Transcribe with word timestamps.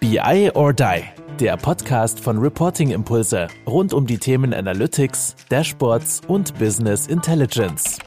BI 0.00 0.50
or 0.54 0.72
Die, 0.72 1.02
der 1.38 1.58
Podcast 1.58 2.20
von 2.20 2.38
Reporting 2.38 2.90
Impulse 2.90 3.48
rund 3.66 3.92
um 3.92 4.06
die 4.06 4.16
Themen 4.16 4.54
Analytics, 4.54 5.36
Dashboards 5.50 6.22
und 6.26 6.58
Business 6.58 7.06
Intelligence. 7.06 7.98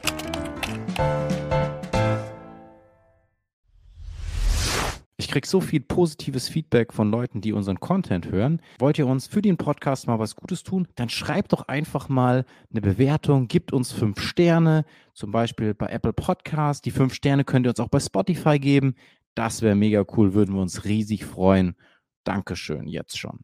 Ich 5.16 5.28
kriege 5.28 5.46
so 5.46 5.60
viel 5.60 5.80
positives 5.80 6.48
Feedback 6.48 6.92
von 6.92 7.12
Leuten, 7.12 7.40
die 7.40 7.52
unseren 7.52 7.78
Content 7.78 8.28
hören. 8.28 8.60
Wollt 8.80 8.98
ihr 8.98 9.06
uns 9.06 9.28
für 9.28 9.40
den 9.40 9.56
Podcast 9.56 10.08
mal 10.08 10.18
was 10.18 10.34
Gutes 10.34 10.64
tun? 10.64 10.88
Dann 10.96 11.08
schreibt 11.08 11.52
doch 11.52 11.68
einfach 11.68 12.08
mal 12.08 12.44
eine 12.72 12.80
Bewertung, 12.80 13.46
gibt 13.46 13.72
uns 13.72 13.92
fünf 13.92 14.20
Sterne, 14.20 14.84
zum 15.12 15.30
Beispiel 15.30 15.74
bei 15.74 15.86
Apple 15.86 16.12
Podcast. 16.12 16.84
Die 16.86 16.90
fünf 16.90 17.14
Sterne 17.14 17.44
könnt 17.44 17.66
ihr 17.66 17.70
uns 17.70 17.78
auch 17.78 17.88
bei 17.88 18.00
Spotify 18.00 18.58
geben. 18.58 18.96
Das 19.34 19.62
wäre 19.62 19.74
mega 19.74 20.04
cool, 20.16 20.32
würden 20.32 20.54
wir 20.54 20.62
uns 20.62 20.84
riesig 20.84 21.24
freuen. 21.24 21.76
Dankeschön, 22.22 22.86
jetzt 22.86 23.18
schon. 23.18 23.40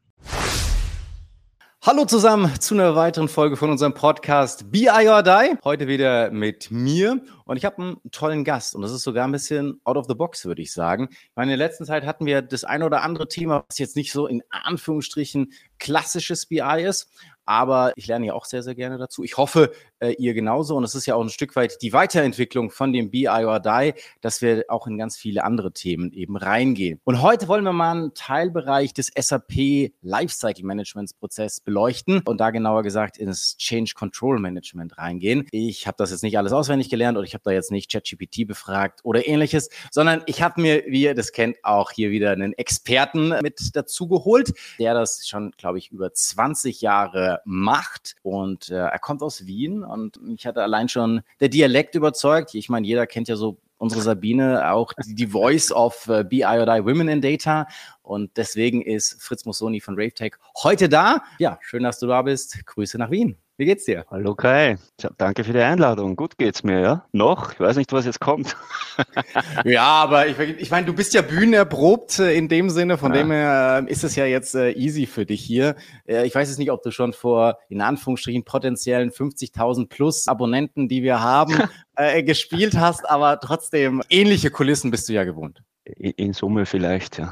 Hallo 1.82 2.04
zusammen 2.04 2.60
zu 2.60 2.74
einer 2.74 2.94
weiteren 2.94 3.26
Folge 3.26 3.56
von 3.56 3.70
unserem 3.70 3.92
Podcast 3.92 4.70
Be 4.70 4.82
I 4.82 5.08
or 5.08 5.24
Die. 5.24 5.56
Heute 5.64 5.88
wieder 5.88 6.30
mit 6.30 6.70
mir 6.70 7.20
und 7.44 7.56
ich 7.56 7.64
habe 7.64 7.82
einen 7.82 7.96
tollen 8.12 8.44
Gast 8.44 8.76
und 8.76 8.82
das 8.82 8.92
ist 8.92 9.02
sogar 9.02 9.26
ein 9.26 9.32
bisschen 9.32 9.80
out 9.82 9.96
of 9.96 10.06
the 10.06 10.14
box, 10.14 10.44
würde 10.44 10.62
ich 10.62 10.72
sagen. 10.72 11.08
meine, 11.34 11.52
in 11.54 11.58
der 11.58 11.66
letzten 11.66 11.86
Zeit 11.86 12.06
hatten 12.06 12.24
wir 12.24 12.42
das 12.42 12.62
eine 12.62 12.84
oder 12.84 13.02
andere 13.02 13.26
Thema, 13.26 13.64
was 13.66 13.78
jetzt 13.78 13.96
nicht 13.96 14.12
so 14.12 14.28
in 14.28 14.42
Anführungsstrichen 14.50 15.52
klassisches 15.80 16.46
BI 16.46 16.84
ist, 16.84 17.10
aber 17.50 17.92
ich 17.96 18.06
lerne 18.06 18.26
ja 18.26 18.34
auch 18.34 18.44
sehr, 18.44 18.62
sehr 18.62 18.76
gerne 18.76 18.96
dazu. 18.96 19.24
Ich 19.24 19.36
hoffe, 19.36 19.72
äh, 19.98 20.12
ihr 20.12 20.34
genauso. 20.34 20.76
Und 20.76 20.84
es 20.84 20.94
ist 20.94 21.06
ja 21.06 21.16
auch 21.16 21.20
ein 21.20 21.30
Stück 21.30 21.56
weit 21.56 21.82
die 21.82 21.92
Weiterentwicklung 21.92 22.70
von 22.70 22.92
dem 22.92 23.10
BI 23.10 23.26
or 23.26 23.58
Die, 23.58 23.92
dass 24.20 24.40
wir 24.40 24.66
auch 24.68 24.86
in 24.86 24.96
ganz 24.96 25.16
viele 25.16 25.42
andere 25.42 25.72
Themen 25.72 26.12
eben 26.12 26.36
reingehen. 26.36 27.00
Und 27.02 27.22
heute 27.22 27.48
wollen 27.48 27.64
wir 27.64 27.72
mal 27.72 27.90
einen 27.90 28.14
Teilbereich 28.14 28.94
des 28.94 29.10
SAP 29.18 29.90
Lifecycle 30.00 30.64
Managements 30.64 31.12
Prozess 31.12 31.60
beleuchten 31.60 32.20
und 32.24 32.40
da 32.40 32.50
genauer 32.50 32.84
gesagt 32.84 33.18
ins 33.18 33.56
Change 33.56 33.94
Control 33.96 34.38
Management 34.38 34.96
reingehen. 34.96 35.48
Ich 35.50 35.88
habe 35.88 35.96
das 35.98 36.12
jetzt 36.12 36.22
nicht 36.22 36.38
alles 36.38 36.52
auswendig 36.52 36.88
gelernt 36.88 37.18
oder 37.18 37.26
ich 37.26 37.34
habe 37.34 37.42
da 37.42 37.50
jetzt 37.50 37.72
nicht 37.72 37.90
ChatGPT 37.90 38.46
befragt 38.46 39.00
oder 39.02 39.26
ähnliches, 39.26 39.70
sondern 39.90 40.22
ich 40.26 40.40
habe 40.40 40.60
mir, 40.60 40.84
wie 40.86 41.02
ihr 41.02 41.16
das 41.16 41.32
kennt, 41.32 41.56
auch 41.64 41.90
hier 41.90 42.10
wieder 42.10 42.30
einen 42.30 42.52
Experten 42.52 43.34
mit 43.42 43.74
dazu 43.74 44.06
geholt, 44.06 44.52
der 44.78 44.94
das 44.94 45.26
schon, 45.26 45.50
glaube 45.58 45.78
ich, 45.78 45.90
über 45.90 46.12
20 46.12 46.80
Jahre 46.80 47.39
macht. 47.44 48.16
Und 48.22 48.70
äh, 48.70 48.76
er 48.76 48.98
kommt 48.98 49.22
aus 49.22 49.46
Wien 49.46 49.82
und 49.82 50.22
mich 50.22 50.46
hatte 50.46 50.62
allein 50.62 50.88
schon 50.88 51.22
der 51.40 51.48
Dialekt 51.48 51.94
überzeugt. 51.94 52.54
Ich 52.54 52.68
meine, 52.68 52.86
jeder 52.86 53.06
kennt 53.06 53.28
ja 53.28 53.36
so 53.36 53.58
unsere 53.78 54.02
Sabine, 54.02 54.70
auch 54.70 54.92
die 55.06 55.26
Voice 55.26 55.72
of 55.72 56.06
äh, 56.08 56.22
BI 56.22 56.44
or 56.44 56.66
Die 56.66 56.84
Women 56.84 57.08
in 57.08 57.20
Data. 57.20 57.66
Und 58.02 58.36
deswegen 58.36 58.82
ist 58.82 59.22
Fritz 59.22 59.44
Mussoni 59.44 59.80
von 59.80 59.94
RaveTech 59.98 60.34
heute 60.62 60.88
da. 60.88 61.22
Ja, 61.38 61.58
schön, 61.62 61.82
dass 61.82 61.98
du 61.98 62.06
da 62.06 62.22
bist. 62.22 62.64
Grüße 62.66 62.98
nach 62.98 63.10
Wien. 63.10 63.36
Wie 63.60 63.66
geht's 63.66 63.84
dir? 63.84 64.06
Hallo 64.10 64.34
Kai, 64.34 64.78
danke 65.18 65.44
für 65.44 65.52
die 65.52 65.58
Einladung. 65.58 66.16
Gut 66.16 66.38
geht's 66.38 66.62
mir, 66.62 66.80
ja? 66.80 67.04
Noch? 67.12 67.52
Ich 67.52 67.60
weiß 67.60 67.76
nicht, 67.76 67.92
was 67.92 68.06
jetzt 68.06 68.18
kommt. 68.18 68.56
ja, 69.66 69.82
aber 69.82 70.28
ich, 70.28 70.38
ich 70.38 70.70
meine, 70.70 70.86
du 70.86 70.94
bist 70.94 71.12
ja 71.12 71.20
bühnenerprobt 71.20 72.20
äh, 72.20 72.32
in 72.32 72.48
dem 72.48 72.70
Sinne, 72.70 72.96
von 72.96 73.12
ja. 73.12 73.18
dem 73.18 73.30
her 73.30 73.84
äh, 73.86 73.92
ist 73.92 74.02
es 74.02 74.16
ja 74.16 74.24
jetzt 74.24 74.54
äh, 74.54 74.70
easy 74.70 75.04
für 75.04 75.26
dich 75.26 75.42
hier. 75.42 75.76
Ich 76.06 76.34
weiß 76.34 76.48
jetzt 76.48 76.56
nicht, 76.58 76.70
ob 76.70 76.82
du 76.82 76.90
schon 76.90 77.12
vor, 77.12 77.58
in 77.68 77.82
Anführungsstrichen, 77.82 78.46
potenziellen 78.46 79.10
50.000 79.10 79.90
plus 79.90 80.26
Abonnenten, 80.26 80.88
die 80.88 81.02
wir 81.02 81.20
haben, 81.20 81.52
äh, 81.96 82.22
gespielt 82.22 82.78
hast, 82.78 83.06
aber 83.10 83.40
trotzdem 83.40 84.00
ähnliche 84.08 84.50
Kulissen 84.50 84.90
bist 84.90 85.06
du 85.10 85.12
ja 85.12 85.24
gewohnt. 85.24 85.62
In 85.84 86.32
Summe 86.32 86.64
vielleicht, 86.64 87.18
ja. 87.18 87.30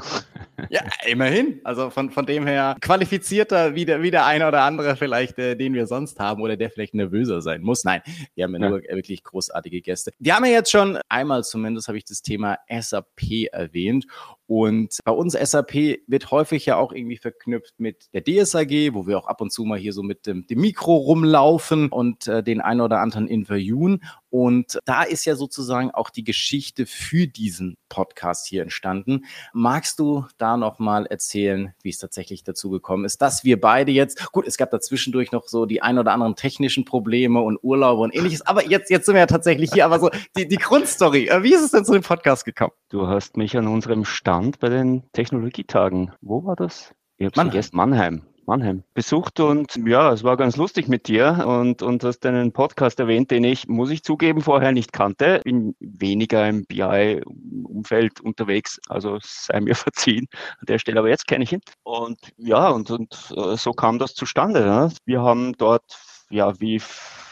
Ja, 0.69 0.81
immerhin. 1.07 1.61
Also 1.63 1.89
von, 1.89 2.09
von 2.09 2.25
dem 2.25 2.45
her 2.45 2.75
qualifizierter 2.81 3.75
wie 3.75 3.85
der, 3.85 4.01
wie 4.01 4.11
der 4.11 4.25
eine 4.25 4.47
oder 4.47 4.63
andere 4.63 4.95
vielleicht, 4.95 5.37
äh, 5.39 5.55
den 5.55 5.73
wir 5.73 5.87
sonst 5.87 6.19
haben 6.19 6.41
oder 6.41 6.57
der 6.57 6.69
vielleicht 6.69 6.93
nervöser 6.93 7.41
sein 7.41 7.61
muss. 7.61 7.83
Nein, 7.83 8.01
wir 8.35 8.43
haben 8.43 8.53
ja, 8.55 8.61
ja. 8.61 8.69
nur 8.69 8.81
wirklich 8.81 9.23
großartige 9.23 9.81
Gäste. 9.81 10.11
Wir 10.19 10.35
haben 10.35 10.45
ja 10.45 10.51
jetzt 10.51 10.71
schon 10.71 10.99
einmal 11.09 11.43
zumindest, 11.43 11.87
habe 11.87 11.97
ich 11.97 12.05
das 12.05 12.21
Thema 12.21 12.57
SAP 12.69 13.51
erwähnt. 13.51 14.05
Und 14.49 14.97
bei 15.05 15.11
uns 15.11 15.33
SAP 15.33 15.99
wird 16.07 16.31
häufig 16.31 16.65
ja 16.65 16.75
auch 16.77 16.91
irgendwie 16.91 17.17
verknüpft 17.17 17.75
mit 17.77 18.09
der 18.15 18.23
DSAG, 18.23 18.95
wo 18.95 19.05
wir 19.05 19.19
auch 19.19 19.27
ab 19.27 19.41
und 19.41 19.51
zu 19.51 19.63
mal 19.63 19.77
hier 19.77 19.93
so 19.93 20.01
mit 20.01 20.25
dem, 20.25 20.47
dem 20.47 20.59
Mikro 20.59 20.95
rumlaufen 20.95 21.89
und 21.89 22.27
äh, 22.27 22.41
den 22.41 22.59
einen 22.59 22.81
oder 22.81 22.99
anderen 22.99 23.27
interviewen. 23.27 24.01
Und 24.31 24.79
da 24.85 25.03
ist 25.03 25.25
ja 25.25 25.35
sozusagen 25.35 25.91
auch 25.91 26.09
die 26.09 26.23
Geschichte 26.23 26.87
für 26.87 27.27
diesen 27.27 27.77
Podcast 27.89 28.47
hier 28.47 28.63
entstanden. 28.63 29.25
Magst 29.53 29.99
du 29.99 30.25
da 30.39 30.57
nochmal 30.57 31.05
erzählen, 31.05 31.75
wie 31.83 31.89
es 31.89 31.99
tatsächlich 31.99 32.43
dazu 32.43 32.71
gekommen 32.71 33.05
ist, 33.05 33.21
dass 33.21 33.43
wir 33.43 33.59
beide 33.61 33.91
jetzt, 33.91 34.31
gut, 34.31 34.47
es 34.47 34.57
gab 34.57 34.71
da 34.71 34.79
zwischendurch 34.79 35.31
noch 35.31 35.47
so 35.47 35.67
die 35.67 35.83
ein 35.83 35.99
oder 35.99 36.11
anderen 36.11 36.35
technischen 36.35 36.85
Probleme 36.85 37.41
und 37.41 37.59
Urlaube 37.61 38.01
und 38.01 38.15
ähnliches, 38.15 38.41
aber 38.41 38.67
jetzt, 38.67 38.89
jetzt 38.89 39.05
sind 39.05 39.13
wir 39.13 39.21
ja 39.21 39.27
tatsächlich 39.27 39.71
hier, 39.73 39.85
aber 39.85 39.99
so 39.99 40.09
die, 40.35 40.47
die 40.47 40.57
Grundstory, 40.57 41.27
äh, 41.27 41.43
wie 41.43 41.53
ist 41.53 41.63
es 41.63 41.71
denn 41.71 41.85
zu 41.85 41.93
dem 41.93 42.03
Podcast 42.03 42.45
gekommen? 42.45 42.73
Du 42.89 43.07
hast 43.07 43.37
mich 43.37 43.57
an 43.57 43.67
unserem 43.67 44.05
Stand 44.05 44.38
bei 44.59 44.69
den 44.69 45.03
Technologietagen, 45.13 46.11
wo 46.21 46.43
war 46.45 46.55
das? 46.55 46.93
Ich 47.17 47.25
hab's 47.25 47.35
Mannheim. 47.35 47.51
vergessen, 47.51 47.75
Mannheim. 47.75 48.21
Mannheim 48.45 48.83
besucht 48.95 49.39
und 49.39 49.75
ja, 49.85 50.11
es 50.11 50.23
war 50.23 50.35
ganz 50.35 50.57
lustig 50.57 50.87
mit 50.87 51.07
dir 51.07 51.45
und, 51.45 51.83
und 51.83 52.03
hast 52.03 52.25
einen 52.25 52.51
Podcast 52.51 52.99
erwähnt, 52.99 53.29
den 53.29 53.43
ich, 53.43 53.67
muss 53.67 53.91
ich 53.91 54.01
zugeben, 54.03 54.41
vorher 54.41 54.71
nicht 54.71 54.91
kannte. 54.91 55.41
Bin 55.43 55.75
weniger 55.79 56.49
im 56.49 56.65
BI-Umfeld 56.65 58.21
unterwegs, 58.21 58.79
also 58.89 59.19
sei 59.21 59.61
mir 59.61 59.75
verziehen 59.75 60.27
an 60.59 60.65
der 60.65 60.79
Stelle, 60.79 60.99
aber 60.99 61.09
jetzt 61.09 61.27
kenne 61.27 61.43
ich 61.43 61.53
ihn. 61.53 61.61
Und 61.83 62.17
ja, 62.37 62.69
und, 62.69 62.89
und 62.89 63.13
äh, 63.37 63.55
so 63.55 63.71
kam 63.71 63.99
das 63.99 64.15
zustande. 64.15 64.65
Ne? 64.65 64.91
Wir 65.05 65.21
haben 65.21 65.53
dort, 65.53 65.83
ja, 66.31 66.59
wie 66.59 66.81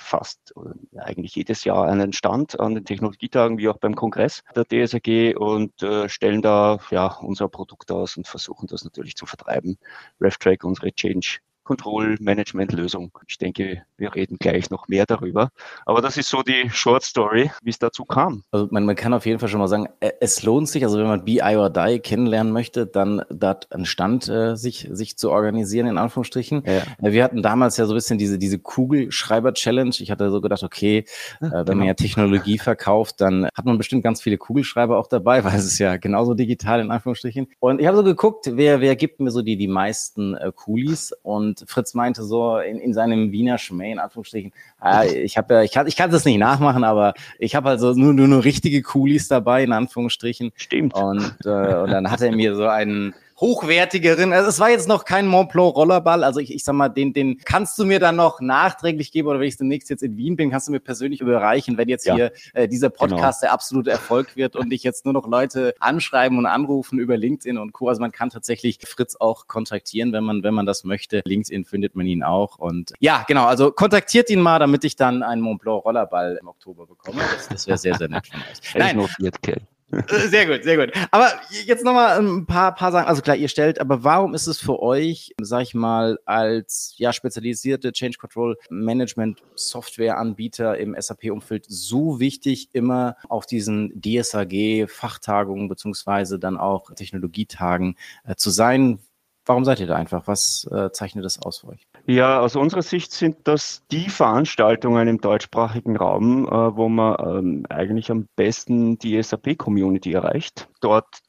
fast 0.08 0.54
äh, 0.56 1.00
eigentlich 1.00 1.36
jedes 1.36 1.64
Jahr 1.64 1.86
einen 1.86 2.14
Stand 2.14 2.60
an 2.60 2.76
den 2.76 2.86
Technologietagen 2.86 3.58
wie 3.58 3.68
auch 3.70 3.78
beim 3.78 3.96
Kongress 3.96 4.44
der 4.56 4.66
DSAG 4.66 5.36
und 5.38 5.84
äh, 5.84 6.08
stellen 6.08 6.42
da 6.42 6.80
ja 6.92 7.18
unser 7.18 7.50
Produkt 7.50 7.92
aus 7.92 8.18
und 8.18 8.28
versuchen 8.28 8.68
das 8.68 8.84
natürlich 8.84 9.16
zu 9.16 9.26
vertreiben. 9.26 9.78
RevTrack, 10.22 10.64
unsere 10.64 10.94
Change 10.94 11.40
Control-Management-Lösung. 11.68 13.12
Ich 13.28 13.38
denke, 13.38 13.84
wir 13.98 14.16
reden 14.16 14.38
gleich 14.40 14.70
noch 14.70 14.88
mehr 14.88 15.06
darüber. 15.06 15.50
Aber 15.86 16.02
das 16.02 16.18
ist 16.18 16.30
so 16.30 16.42
die 16.42 16.70
Short 16.70 17.04
Story, 17.04 17.52
wie 17.62 17.70
es 17.70 17.78
dazu 17.78 18.06
kam. 18.06 18.44
Also 18.52 18.68
man, 18.72 18.86
man 18.86 18.96
kann 18.96 19.14
auf 19.14 19.26
jeden 19.26 19.40
Fall 19.40 19.50
schon 19.50 19.60
mal 19.60 19.68
sagen, 19.68 19.88
äh, 20.00 20.12
es 20.22 20.44
lohnt 20.44 20.70
sich, 20.70 20.84
also 20.84 20.98
wenn 20.98 21.08
man 21.08 21.26
BI 21.26 21.42
or 21.42 21.70
Die 21.70 22.00
kennenlernen 22.00 22.54
möchte, 22.54 22.88
dann 22.88 23.22
dort 23.30 23.72
einen 23.74 23.86
Stand 23.86 24.30
äh, 24.30 24.56
sich, 24.56 24.88
sich 24.92 25.18
zu 25.18 25.30
organisieren, 25.30 25.88
in 25.88 25.98
Anführungsstrichen. 25.98 26.64
Ja. 26.66 26.84
Äh, 27.06 27.12
wir 27.12 27.24
hatten 27.24 27.42
damals 27.42 27.76
ja 27.78 27.86
so 27.86 27.94
ein 27.94 27.98
bisschen 27.98 28.18
diese, 28.18 28.38
diese 28.38 28.60
Kugelschreiber-Challenge. 28.60 29.96
Ich 30.00 30.10
hatte 30.10 30.32
so 30.32 30.40
gedacht, 30.40 30.64
okay, 30.64 31.04
ja, 31.42 31.48
äh, 31.48 31.52
wenn 31.52 31.66
genau. 31.66 31.78
man 31.80 31.88
ja 31.88 31.94
Technologie 31.96 32.60
verkauft, 32.60 33.20
dann 33.20 33.46
hat 33.46 33.66
man 33.66 33.78
bestimmt 33.78 34.04
ganz 34.04 34.22
viele 34.22 34.38
Kugelschreiber 34.38 34.98
auch 34.98 35.08
dabei, 35.08 35.44
weil 35.44 35.56
es 35.56 35.66
ist 35.66 35.80
ja 35.80 35.98
genauso 35.98 36.34
digital, 36.34 36.80
in 36.80 36.92
Anführungsstrichen. 36.92 37.48
Und 37.60 37.82
ich 37.82 37.88
habe 37.88 37.98
so 37.98 38.04
geguckt, 38.04 38.52
wer, 38.54 38.80
wer 38.80 38.96
gibt 38.96 39.20
mir 39.20 39.32
so 39.32 39.42
die, 39.42 39.58
die 39.58 39.68
meisten 39.68 40.36
äh, 40.36 40.52
Coolies 40.56 41.14
und 41.24 41.57
Fritz 41.66 41.94
meinte 41.94 42.24
so 42.24 42.58
in, 42.58 42.80
in 42.80 42.94
seinem 42.94 43.32
Wiener 43.32 43.58
Schmäh, 43.58 43.92
in 43.92 44.00
Anführungsstrichen, 44.00 44.52
äh, 44.84 45.22
ich 45.22 45.38
habe 45.38 45.56
ja, 45.56 45.64
ich 45.64 45.72
kann, 45.72 45.88
ich 45.88 45.96
kann 45.96 46.12
das 46.12 46.26
nicht 46.26 46.38
nachmachen, 46.38 46.84
aber 46.84 47.14
ich 47.40 47.56
habe 47.56 47.70
also 47.70 47.94
nur, 47.94 48.14
nur, 48.14 48.28
nur 48.28 48.44
richtige 48.44 48.82
Coolies 48.82 49.28
dabei, 49.28 49.64
in 49.64 49.72
Anführungsstrichen. 49.72 50.52
Stimmt. 50.56 50.94
Und, 50.94 51.36
äh, 51.46 51.50
und 51.50 51.92
dann 51.92 52.12
hat 52.12 52.22
er 52.22 52.36
mir 52.36 52.56
so 52.56 52.68
einen 52.68 53.14
hochwertigeren. 53.40 54.34
Also 54.34 54.50
es 54.50 54.60
war 54.60 54.70
jetzt 54.70 54.88
noch 54.88 55.06
kein 55.06 55.28
Montblanc 55.28 55.76
Rollerball. 55.76 56.24
Also 56.24 56.40
ich, 56.40 56.54
ich 56.54 56.64
sag 56.64 56.74
mal, 56.74 56.90
den, 56.90 57.14
den 57.14 57.38
kannst 57.46 57.78
du 57.78 57.86
mir 57.86 58.00
dann 58.00 58.16
noch 58.16 58.42
nachträglich 58.42 59.12
geben 59.12 59.28
oder 59.28 59.40
wenn 59.40 59.48
ich 59.48 59.58
demnächst 59.58 59.90
jetzt 59.90 60.02
in 60.02 60.18
Wien 60.18 60.36
bin, 60.36 60.50
kannst 60.50 60.68
du 60.68 60.72
mir 60.72 60.80
persönlich 60.80 61.22
überreichen, 61.22 61.78
wenn 61.78 61.88
jetzt 61.88 62.06
ja. 62.06 62.16
hier 62.16 62.32
äh, 62.54 62.68
dieser 62.68 62.90
genau. 62.90 63.00
Podcast 63.00 63.42
genau. 63.42 63.50
der 63.50 63.54
absolute 63.54 63.92
Erfolg 63.92 64.36
wird 64.36 64.56
und 64.56 64.74
ich 64.74 64.84
jetzt 64.84 65.06
nur 65.06 65.14
noch 65.14 65.28
Leute 65.28 65.76
anschreiben 65.80 66.38
und 66.38 66.48
anrufen 66.48 66.98
über 66.98 67.16
LinkedIn 67.16 67.58
und 67.58 67.74
Co. 67.74 67.90
Also 67.90 68.02
man 68.02 68.12
kann 68.12 68.30
tatsächlich 68.30 68.80
Fritz 68.84 69.16
auch 69.16 69.48
kontaktieren, 69.48 70.14
wenn 70.14 70.24
man, 70.24 70.42
wenn 70.44 70.54
man 70.54 70.66
das 70.66 70.84
möchte. 70.84 71.22
LinkedIn 71.24 71.66
findet 71.66 71.96
man 71.96 72.08
ihn 72.08 72.24
auch. 72.24 72.58
Und 72.58 72.94
ja, 73.00 73.24
genau, 73.28 73.46
also 73.46 73.72
kontaktiert 73.72 74.30
ihn 74.30 74.42
mal, 74.42 74.58
damit 74.58 74.84
ich 74.84 74.96
dann 74.96 75.22
einen 75.22 75.42
Montblanc 75.42 75.86
Rollerball 75.86 76.38
im 76.42 76.48
Oktober 76.48 76.88
bekomme. 76.88 77.22
Das, 77.36 77.50
das 77.50 77.68
wäre 77.68 77.78
sehr, 77.78 77.96
sehr 77.96 78.10
nett 78.10 78.28
von 78.28 78.40
euch. 78.40 78.76
Nein. 78.76 79.68
Äh, 79.92 80.28
sehr 80.28 80.46
gut, 80.46 80.64
sehr 80.64 80.78
gut. 80.78 80.94
Aber 81.12 81.32
jetzt 81.66 81.84
nochmal 81.86 82.20
ein 82.20 82.46
paar, 82.46 82.76
paar 82.76 82.92
Sachen. 82.92 83.08
Also 83.08 83.22
klar, 83.22 83.36
ihr 83.36 83.48
stellt, 83.48 83.80
aber 83.80 84.04
warum 84.04 84.34
ist 84.34 84.48
es 84.48 84.60
für 84.60 84.82
euch, 84.82 85.34
sag 85.42 85.62
ich 85.62 85.74
mal, 85.74 86.20
als 86.26 86.94
ja, 86.98 87.14
spezialisierte 87.14 87.92
Change 87.94 88.18
Control 88.18 88.58
Management 88.70 89.42
Software 89.56 90.18
Anbieter 90.18 90.78
im 90.78 90.96
SAP-Umfeld 91.00 91.66
so 91.70 92.20
wichtig, 92.20 92.70
immer 92.74 93.16
auf 93.30 93.46
diesen 93.46 94.02
DSAG-Fachtagungen 94.02 95.70
beziehungsweise 95.70 96.38
dann 96.38 96.58
auch 96.58 96.92
Technologietagen 96.94 97.96
äh, 98.26 98.36
zu 98.36 98.50
sein? 98.50 99.00
Warum 99.46 99.64
seid 99.64 99.80
ihr 99.80 99.88
da 99.88 99.96
einfach? 99.96 100.28
Was 100.28 100.68
äh, 100.72 100.92
zeichnet 100.92 101.24
das 101.24 101.42
aus 101.42 101.60
für 101.60 101.70
euch? 101.70 101.88
Ja, 102.10 102.40
aus 102.40 102.56
unserer 102.56 102.84
Sicht 102.84 103.12
sind 103.12 103.36
das 103.44 103.86
die 103.92 104.10
Veranstaltungen 104.10 105.10
im 105.10 105.20
deutschsprachigen 105.20 105.98
Raum, 105.98 106.46
äh, 106.48 106.50
wo 106.50 106.88
man 106.88 107.18
ähm, 107.20 107.66
eigentlich 107.70 108.10
am 108.10 108.30
besten 108.38 108.98
die 108.98 109.22
SAP-Community 109.22 110.14
erreicht. 110.14 110.70
Dort 110.80 111.20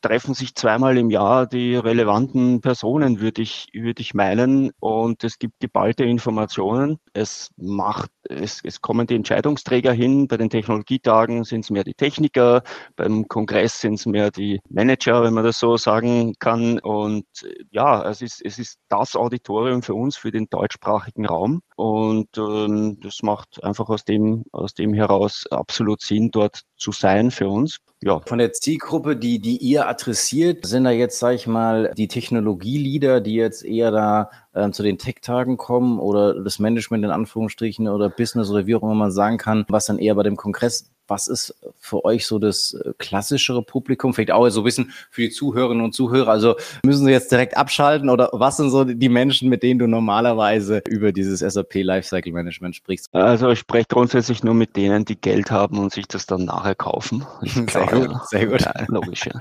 treffen 0.00 0.34
sich 0.34 0.54
zweimal 0.54 0.96
im 0.98 1.10
Jahr 1.10 1.46
die 1.46 1.76
relevanten 1.76 2.60
Personen, 2.60 3.20
würde 3.20 3.42
ich, 3.42 3.68
würde 3.72 4.00
ich 4.00 4.14
meinen. 4.14 4.70
Und 4.80 5.24
es 5.24 5.38
gibt 5.38 5.60
geballte 5.60 6.04
Informationen. 6.04 6.98
Es 7.12 7.50
macht, 7.56 8.10
es, 8.22 8.60
es 8.64 8.80
kommen 8.80 9.06
die 9.06 9.14
Entscheidungsträger 9.14 9.92
hin. 9.92 10.28
Bei 10.28 10.36
den 10.36 10.50
Technologietagen 10.50 11.44
sind 11.44 11.64
es 11.64 11.70
mehr 11.70 11.84
die 11.84 11.94
Techniker. 11.94 12.62
Beim 12.96 13.28
Kongress 13.28 13.80
sind 13.80 13.94
es 13.94 14.06
mehr 14.06 14.30
die 14.30 14.60
Manager, 14.68 15.22
wenn 15.22 15.34
man 15.34 15.44
das 15.44 15.58
so 15.58 15.76
sagen 15.76 16.34
kann. 16.38 16.78
Und 16.78 17.26
ja, 17.70 18.08
es 18.08 18.22
ist, 18.22 18.44
es 18.44 18.58
ist 18.58 18.78
das 18.88 19.16
Auditorium 19.16 19.82
für 19.82 19.94
uns, 19.94 20.16
für 20.16 20.30
den 20.30 20.46
deutschsprachigen 20.50 21.26
Raum. 21.26 21.62
Und 21.76 22.28
ähm, 22.38 22.98
das 23.00 23.22
macht 23.22 23.62
einfach 23.62 23.88
aus 23.88 24.04
dem, 24.04 24.44
aus 24.52 24.74
dem 24.74 24.94
heraus 24.94 25.44
absolut 25.50 26.00
Sinn, 26.00 26.30
dort 26.30 26.62
zu 26.76 26.92
sein 26.92 27.30
für 27.30 27.48
uns. 27.48 27.78
Ja. 28.06 28.20
Von 28.24 28.38
der 28.38 28.52
Zielgruppe, 28.52 29.16
die, 29.16 29.40
die 29.40 29.56
ihr 29.56 29.88
adressiert, 29.88 30.64
sind 30.64 30.84
da 30.84 30.92
jetzt, 30.92 31.18
sag 31.18 31.34
ich 31.34 31.48
mal, 31.48 31.92
die 31.96 32.06
Technologieleader, 32.06 33.20
die 33.20 33.34
jetzt 33.34 33.64
eher 33.64 33.90
da 33.90 34.30
äh, 34.52 34.70
zu 34.70 34.84
den 34.84 34.96
Tech-Tagen 34.96 35.56
kommen 35.56 35.98
oder 35.98 36.40
das 36.40 36.60
Management 36.60 37.04
in 37.04 37.10
Anführungsstrichen 37.10 37.88
oder 37.88 38.08
Business 38.08 38.48
oder 38.48 38.64
wie 38.68 38.76
auch 38.76 38.82
immer 38.84 38.94
man 38.94 39.10
sagen 39.10 39.38
kann, 39.38 39.64
was 39.68 39.86
dann 39.86 39.98
eher 39.98 40.14
bei 40.14 40.22
dem 40.22 40.36
Kongress 40.36 40.88
was 41.08 41.28
ist 41.28 41.54
für 41.78 42.04
euch 42.04 42.26
so 42.26 42.38
das 42.38 42.74
äh, 42.74 42.92
klassischere 42.98 43.62
Publikum? 43.62 44.14
Vielleicht 44.14 44.30
auch 44.30 44.48
so 44.48 44.60
ein 44.60 44.64
bisschen 44.64 44.92
für 45.10 45.22
die 45.22 45.30
Zuhörerinnen 45.30 45.84
und 45.84 45.92
Zuhörer. 45.92 46.30
Also 46.30 46.56
müssen 46.84 47.06
sie 47.06 47.12
jetzt 47.12 47.30
direkt 47.30 47.56
abschalten 47.56 48.08
oder 48.08 48.30
was 48.32 48.56
sind 48.56 48.70
so 48.70 48.84
die 48.84 49.08
Menschen, 49.08 49.48
mit 49.48 49.62
denen 49.62 49.78
du 49.78 49.86
normalerweise 49.86 50.82
über 50.88 51.12
dieses 51.12 51.40
SAP 51.40 51.74
Lifecycle 51.74 52.32
Management 52.32 52.76
sprichst? 52.76 53.08
Also 53.14 53.50
ich 53.50 53.58
spreche 53.60 53.86
grundsätzlich 53.88 54.42
nur 54.44 54.54
mit 54.54 54.76
denen, 54.76 55.04
die 55.04 55.20
Geld 55.20 55.50
haben 55.50 55.78
und 55.78 55.92
sich 55.92 56.06
das 56.08 56.26
dann 56.26 56.44
nachher 56.44 56.74
kaufen. 56.74 57.26
Sehr 57.46 57.86
gut, 57.86 58.28
sehr 58.28 58.46
gut. 58.46 58.60
Ja, 58.60 58.72
logisch. 58.88 59.26
Ja. 59.26 59.32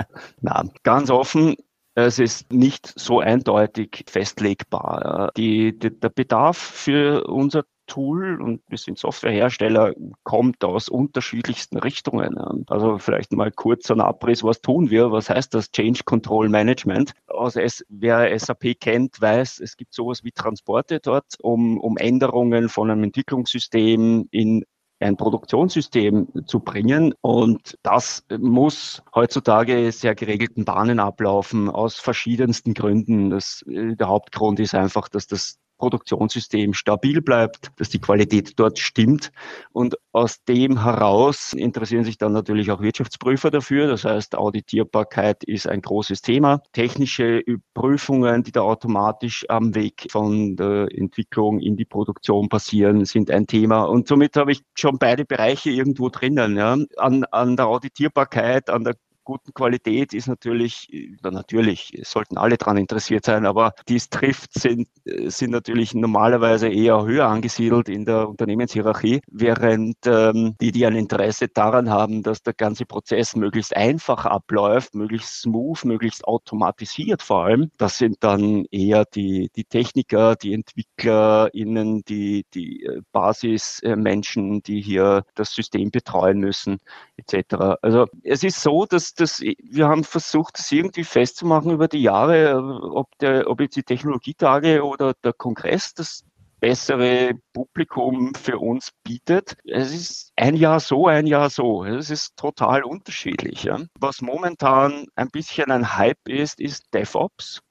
Na, 0.41 0.63
ganz 0.83 1.09
offen, 1.09 1.55
es 1.95 2.19
ist 2.19 2.51
nicht 2.51 2.93
so 2.99 3.21
eindeutig 3.21 4.03
festlegbar. 4.07 5.31
Die, 5.37 5.77
die, 5.77 5.97
der 5.97 6.09
Bedarf 6.09 6.57
für 6.57 7.25
unser 7.25 7.63
Tool 7.85 8.41
und 8.41 8.61
wir 8.67 8.77
sind 8.77 8.97
Softwarehersteller, 8.97 9.93
kommt 10.23 10.63
aus 10.63 10.89
unterschiedlichsten 10.89 11.77
Richtungen. 11.77 12.65
Also 12.67 12.97
vielleicht 12.97 13.33
mal 13.33 13.51
kurz 13.51 13.89
ein 13.91 14.01
Abriss, 14.01 14.43
was 14.43 14.61
tun 14.61 14.89
wir? 14.89 15.11
Was 15.11 15.29
heißt 15.29 15.53
das 15.53 15.71
Change 15.71 16.01
Control 16.05 16.49
Management? 16.49 17.13
Also 17.27 17.59
es, 17.59 17.85
wer 17.89 18.37
SAP 18.37 18.79
kennt, 18.79 19.21
weiß, 19.21 19.59
es 19.59 19.77
gibt 19.77 19.93
sowas 19.93 20.23
wie 20.23 20.31
Transporte 20.31 20.99
dort, 20.99 21.35
um, 21.41 21.79
um 21.79 21.97
Änderungen 21.97 22.69
von 22.69 22.91
einem 22.91 23.03
Entwicklungssystem 23.03 24.27
in 24.31 24.65
ein 24.99 25.17
Produktionssystem 25.17 26.27
zu 26.45 26.59
bringen. 26.59 27.13
Und 27.21 27.77
das 27.83 28.25
muss 28.37 29.03
heutzutage 29.13 29.91
sehr 29.91 30.15
geregelten 30.15 30.65
Bahnen 30.65 30.99
ablaufen, 30.99 31.69
aus 31.69 31.95
verschiedensten 31.95 32.73
Gründen. 32.73 33.29
Das, 33.29 33.63
äh, 33.67 33.95
der 33.95 34.07
Hauptgrund 34.07 34.59
ist 34.59 34.75
einfach, 34.75 35.09
dass 35.09 35.27
das 35.27 35.59
Produktionssystem 35.77 36.73
stabil 36.73 37.21
bleibt, 37.21 37.71
dass 37.77 37.89
die 37.89 37.99
Qualität 37.99 38.53
dort 38.57 38.79
stimmt. 38.79 39.31
Und 39.71 39.95
aus 40.11 40.43
dem 40.45 40.83
heraus 40.83 41.53
interessieren 41.53 42.03
sich 42.03 42.17
dann 42.17 42.31
natürlich 42.31 42.71
auch 42.71 42.81
Wirtschaftsprüfer 42.81 43.51
dafür. 43.51 43.87
Das 43.87 44.05
heißt, 44.05 44.35
Auditierbarkeit 44.35 45.43
ist 45.43 45.67
ein 45.67 45.81
großes 45.81 46.21
Thema. 46.21 46.61
Technische 46.71 47.43
Prüfungen, 47.73 48.43
die 48.43 48.51
da 48.51 48.61
automatisch 48.61 49.45
am 49.49 49.75
Weg 49.75 50.07
von 50.09 50.55
der 50.55 50.87
Entwicklung 50.91 51.59
in 51.59 51.75
die 51.75 51.85
Produktion 51.85 52.49
passieren, 52.49 53.05
sind 53.05 53.29
ein 53.29 53.47
Thema. 53.47 53.83
Und 53.83 54.07
somit 54.07 54.37
habe 54.37 54.51
ich 54.51 54.61
schon 54.75 54.97
beide 54.97 55.25
Bereiche 55.25 55.69
irgendwo 55.69 56.09
drinnen. 56.09 56.57
Ja. 56.57 56.77
An, 56.97 57.25
an 57.31 57.55
der 57.55 57.67
Auditierbarkeit, 57.67 58.69
an 58.69 58.83
der 58.83 58.95
guten 59.25 59.53
Qualität 59.53 60.13
ist 60.13 60.27
natürlich, 60.27 60.87
natürlich 61.21 61.99
sollten 62.03 62.37
alle 62.37 62.57
daran 62.57 62.77
interessiert 62.77 63.25
sein, 63.25 63.45
aber 63.45 63.73
die 63.89 63.97
es 63.97 64.09
trifft, 64.09 64.53
sind, 64.53 64.87
sind 65.03 65.51
natürlich 65.51 65.93
normalerweise 65.93 66.69
eher 66.69 67.03
höher 67.03 67.27
angesiedelt 67.27 67.89
in 67.89 68.05
der 68.05 68.29
Unternehmenshierarchie, 68.29 69.21
während 69.27 69.97
ähm, 70.05 70.55
die, 70.61 70.71
die 70.71 70.85
ein 70.85 70.95
Interesse 70.95 71.47
daran 71.49 71.89
haben, 71.89 72.23
dass 72.23 72.43
der 72.43 72.53
ganze 72.53 72.85
Prozess 72.85 73.35
möglichst 73.35 73.75
einfach 73.75 74.25
abläuft, 74.25 74.95
möglichst 74.95 75.41
smooth, 75.41 75.83
möglichst 75.83 76.25
automatisiert 76.25 77.21
vor 77.21 77.45
allem, 77.45 77.71
das 77.77 77.97
sind 77.97 78.17
dann 78.23 78.65
eher 78.71 79.05
die, 79.05 79.49
die 79.55 79.63
Techniker, 79.63 80.35
die 80.35 80.53
EntwicklerInnen, 80.53 82.03
die, 82.05 82.45
die 82.53 82.83
äh, 82.83 83.01
Basismenschen, 83.11 84.61
die 84.61 84.81
hier 84.81 85.23
das 85.33 85.53
System 85.53 85.89
betreuen 85.89 86.39
müssen, 86.39 86.77
etc. 87.17 87.77
Also 87.81 88.05
es 88.23 88.43
ist 88.43 88.61
so, 88.61 88.85
dass 88.85 89.14
das, 89.15 89.41
wir 89.41 89.87
haben 89.87 90.03
versucht, 90.03 90.59
das 90.59 90.71
irgendwie 90.71 91.03
festzumachen 91.03 91.71
über 91.71 91.87
die 91.87 92.01
Jahre, 92.01 92.61
ob, 92.91 93.17
der, 93.19 93.49
ob 93.49 93.61
jetzt 93.61 93.75
die 93.75 93.83
Technologietage 93.83 94.83
oder 94.83 95.13
der 95.23 95.33
Kongress 95.33 95.93
das 95.93 96.23
bessere 96.59 97.33
Publikum 97.53 98.33
für 98.33 98.57
uns 98.57 98.91
bietet. 99.03 99.55
Es 99.65 99.93
ist 99.93 100.31
ein 100.35 100.55
Jahr 100.55 100.79
so, 100.79 101.07
ein 101.07 101.27
Jahr 101.27 101.49
so. 101.49 101.83
Es 101.85 102.09
ist 102.09 102.35
total 102.37 102.83
unterschiedlich. 102.83 103.63
Ja. 103.63 103.79
Was 103.99 104.21
momentan 104.21 105.05
ein 105.15 105.29
bisschen 105.29 105.71
ein 105.71 105.97
Hype 105.97 106.27
ist, 106.27 106.59
ist 106.59 106.85
DevOps. 106.93 107.61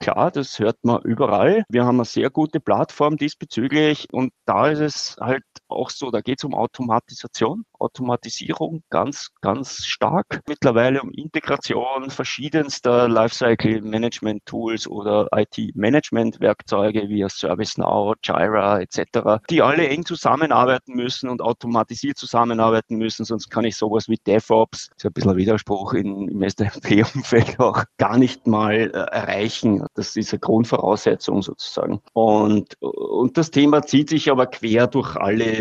Klar, 0.00 0.30
das 0.30 0.58
hört 0.58 0.78
man 0.82 1.02
überall. 1.02 1.62
Wir 1.68 1.84
haben 1.84 1.98
eine 1.98 2.06
sehr 2.06 2.30
gute 2.30 2.58
Plattform 2.58 3.18
diesbezüglich 3.18 4.08
und 4.10 4.32
da 4.46 4.68
ist 4.68 4.80
es 4.80 5.16
halt 5.20 5.44
auch 5.70 5.90
so, 5.90 6.10
da 6.10 6.20
geht 6.20 6.38
es 6.38 6.44
um 6.44 6.54
Automatisation, 6.54 7.64
Automatisierung 7.78 8.82
ganz, 8.90 9.30
ganz 9.40 9.84
stark. 9.86 10.40
Mittlerweile 10.48 11.02
um 11.02 11.10
Integration 11.10 12.10
verschiedenster 12.10 13.08
Lifecycle 13.08 13.82
Management 13.82 14.44
Tools 14.46 14.86
oder 14.86 15.28
IT 15.34 15.74
Management 15.74 16.40
Werkzeuge 16.40 17.08
wie 17.08 17.26
ServiceNow, 17.28 18.14
Jira 18.22 18.80
etc., 18.80 19.42
die 19.48 19.62
alle 19.62 19.88
eng 19.88 20.04
zusammenarbeiten 20.04 20.94
müssen 20.94 21.28
und 21.28 21.42
automatisiert 21.42 22.18
zusammenarbeiten 22.18 22.96
müssen, 22.96 23.24
sonst 23.24 23.50
kann 23.50 23.64
ich 23.64 23.76
sowas 23.76 24.08
wie 24.08 24.18
DevOps, 24.26 24.90
ist 24.96 25.06
ein 25.06 25.12
bisschen 25.12 25.30
ein 25.30 25.36
Widerspruch 25.36 25.94
in, 25.94 26.28
im 26.28 26.48
SAP-Umfeld 26.48 27.58
auch 27.60 27.84
gar 27.98 28.18
nicht 28.18 28.46
mal 28.46 28.74
äh, 28.74 28.88
erreichen. 28.90 29.84
Das 29.94 30.16
ist 30.16 30.32
eine 30.32 30.40
Grundvoraussetzung 30.40 31.42
sozusagen. 31.42 32.00
Und, 32.12 32.74
und 32.80 33.36
das 33.36 33.50
Thema 33.50 33.82
zieht 33.82 34.10
sich 34.10 34.30
aber 34.30 34.46
quer 34.46 34.86
durch 34.86 35.16
alle 35.16 35.59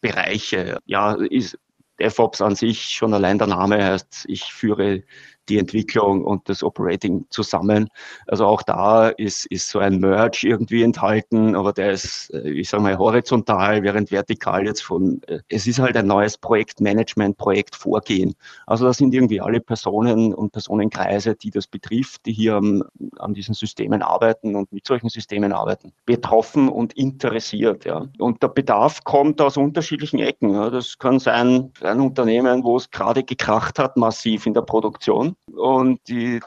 Bereiche. 0.00 0.78
Ja, 0.86 1.14
ist 1.14 1.58
DevOps 2.00 2.40
an 2.40 2.56
sich 2.56 2.82
schon 2.88 3.14
allein 3.14 3.38
der 3.38 3.46
Name 3.48 3.84
heißt, 3.84 4.24
ich 4.28 4.44
führe 4.52 5.04
die 5.48 5.58
Entwicklung 5.58 6.24
und 6.24 6.48
das 6.48 6.62
Operating 6.62 7.26
zusammen. 7.30 7.88
Also 8.26 8.46
auch 8.46 8.62
da 8.62 9.08
ist, 9.08 9.46
ist 9.46 9.68
so 9.68 9.78
ein 9.78 9.98
Merge 9.98 10.46
irgendwie 10.46 10.82
enthalten, 10.82 11.56
aber 11.56 11.72
der 11.72 11.92
ist, 11.92 12.32
äh, 12.32 12.50
ich 12.50 12.68
sage 12.68 12.82
mal, 12.82 12.98
horizontal, 12.98 13.82
während 13.82 14.10
vertikal 14.10 14.64
jetzt 14.64 14.82
von, 14.82 15.20
äh, 15.26 15.40
es 15.48 15.66
ist 15.66 15.78
halt 15.78 15.96
ein 15.96 16.06
neues 16.06 16.38
Projektmanagement, 16.38 17.36
Projektvorgehen. 17.36 18.34
Also 18.66 18.84
da 18.86 18.92
sind 18.92 19.14
irgendwie 19.14 19.40
alle 19.40 19.60
Personen 19.60 20.32
und 20.32 20.52
Personenkreise, 20.52 21.34
die 21.34 21.50
das 21.50 21.66
betrifft, 21.66 22.26
die 22.26 22.32
hier 22.32 22.56
an, 22.56 22.84
an 23.18 23.34
diesen 23.34 23.54
Systemen 23.54 24.02
arbeiten 24.02 24.54
und 24.54 24.72
mit 24.72 24.86
solchen 24.86 25.08
Systemen 25.08 25.52
arbeiten, 25.52 25.92
betroffen 26.06 26.68
und 26.68 26.92
interessiert. 26.94 27.84
Ja. 27.84 28.06
Und 28.18 28.42
der 28.42 28.48
Bedarf 28.48 29.02
kommt 29.04 29.40
aus 29.40 29.56
unterschiedlichen 29.56 30.20
Ecken. 30.20 30.54
Ja. 30.54 30.70
Das 30.70 30.98
kann 30.98 31.18
sein, 31.18 31.72
ein 31.82 32.00
Unternehmen, 32.00 32.62
wo 32.62 32.76
es 32.76 32.90
gerade 32.90 33.24
gekracht 33.24 33.78
hat, 33.78 33.96
massiv 33.96 34.46
in 34.46 34.54
der 34.54 34.62
Produktion 34.62 35.31
und 35.52 36.00
die 36.08 36.40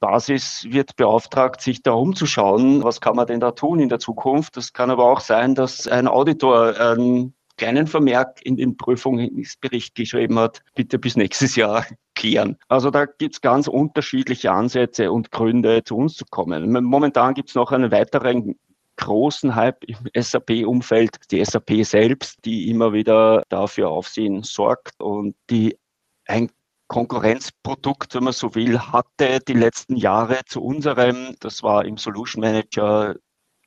Basis 0.00 0.66
wird 0.68 0.96
beauftragt, 0.96 1.60
sich 1.60 1.82
da 1.82 1.92
umzuschauen, 1.92 2.84
was 2.84 3.00
kann 3.00 3.16
man 3.16 3.26
denn 3.26 3.40
da 3.40 3.50
tun 3.50 3.80
in 3.80 3.88
der 3.88 3.98
Zukunft. 3.98 4.56
Das 4.56 4.72
kann 4.72 4.90
aber 4.90 5.04
auch 5.04 5.20
sein, 5.20 5.54
dass 5.54 5.88
ein 5.88 6.06
Auditor 6.06 6.78
einen 6.78 7.34
kleinen 7.56 7.86
Vermerk 7.88 8.40
in 8.44 8.56
den 8.56 8.76
Prüfungsbericht 8.76 9.94
geschrieben 9.94 10.38
hat, 10.38 10.62
bitte 10.74 10.98
bis 10.98 11.16
nächstes 11.16 11.56
Jahr 11.56 11.84
klären. 12.14 12.56
Also 12.68 12.90
da 12.90 13.04
gibt 13.04 13.34
es 13.34 13.40
ganz 13.40 13.68
unterschiedliche 13.68 14.52
Ansätze 14.52 15.10
und 15.12 15.32
Gründe, 15.32 15.82
zu 15.84 15.96
uns 15.96 16.14
zu 16.14 16.24
kommen. 16.30 16.72
Momentan 16.84 17.34
gibt 17.34 17.50
es 17.50 17.54
noch 17.56 17.72
einen 17.72 17.90
weiteren 17.90 18.54
großen 18.96 19.54
Hype 19.54 19.84
im 19.84 19.96
SAP-Umfeld, 20.14 21.16
die 21.30 21.44
SAP 21.44 21.84
selbst, 21.84 22.44
die 22.44 22.70
immer 22.70 22.92
wieder 22.92 23.42
dafür 23.48 23.90
Aufsehen 23.90 24.42
sorgt 24.42 25.00
und 25.00 25.34
die 25.50 25.76
ein 26.26 26.50
Konkurrenzprodukt, 26.88 28.14
wenn 28.14 28.24
man 28.24 28.32
so 28.32 28.54
will, 28.54 28.80
hatte 28.80 29.40
die 29.40 29.52
letzten 29.52 29.96
Jahre 29.96 30.40
zu 30.46 30.62
unserem, 30.62 31.36
das 31.40 31.62
war 31.62 31.84
im 31.84 31.98
Solution 31.98 32.40
Manager 32.40 33.14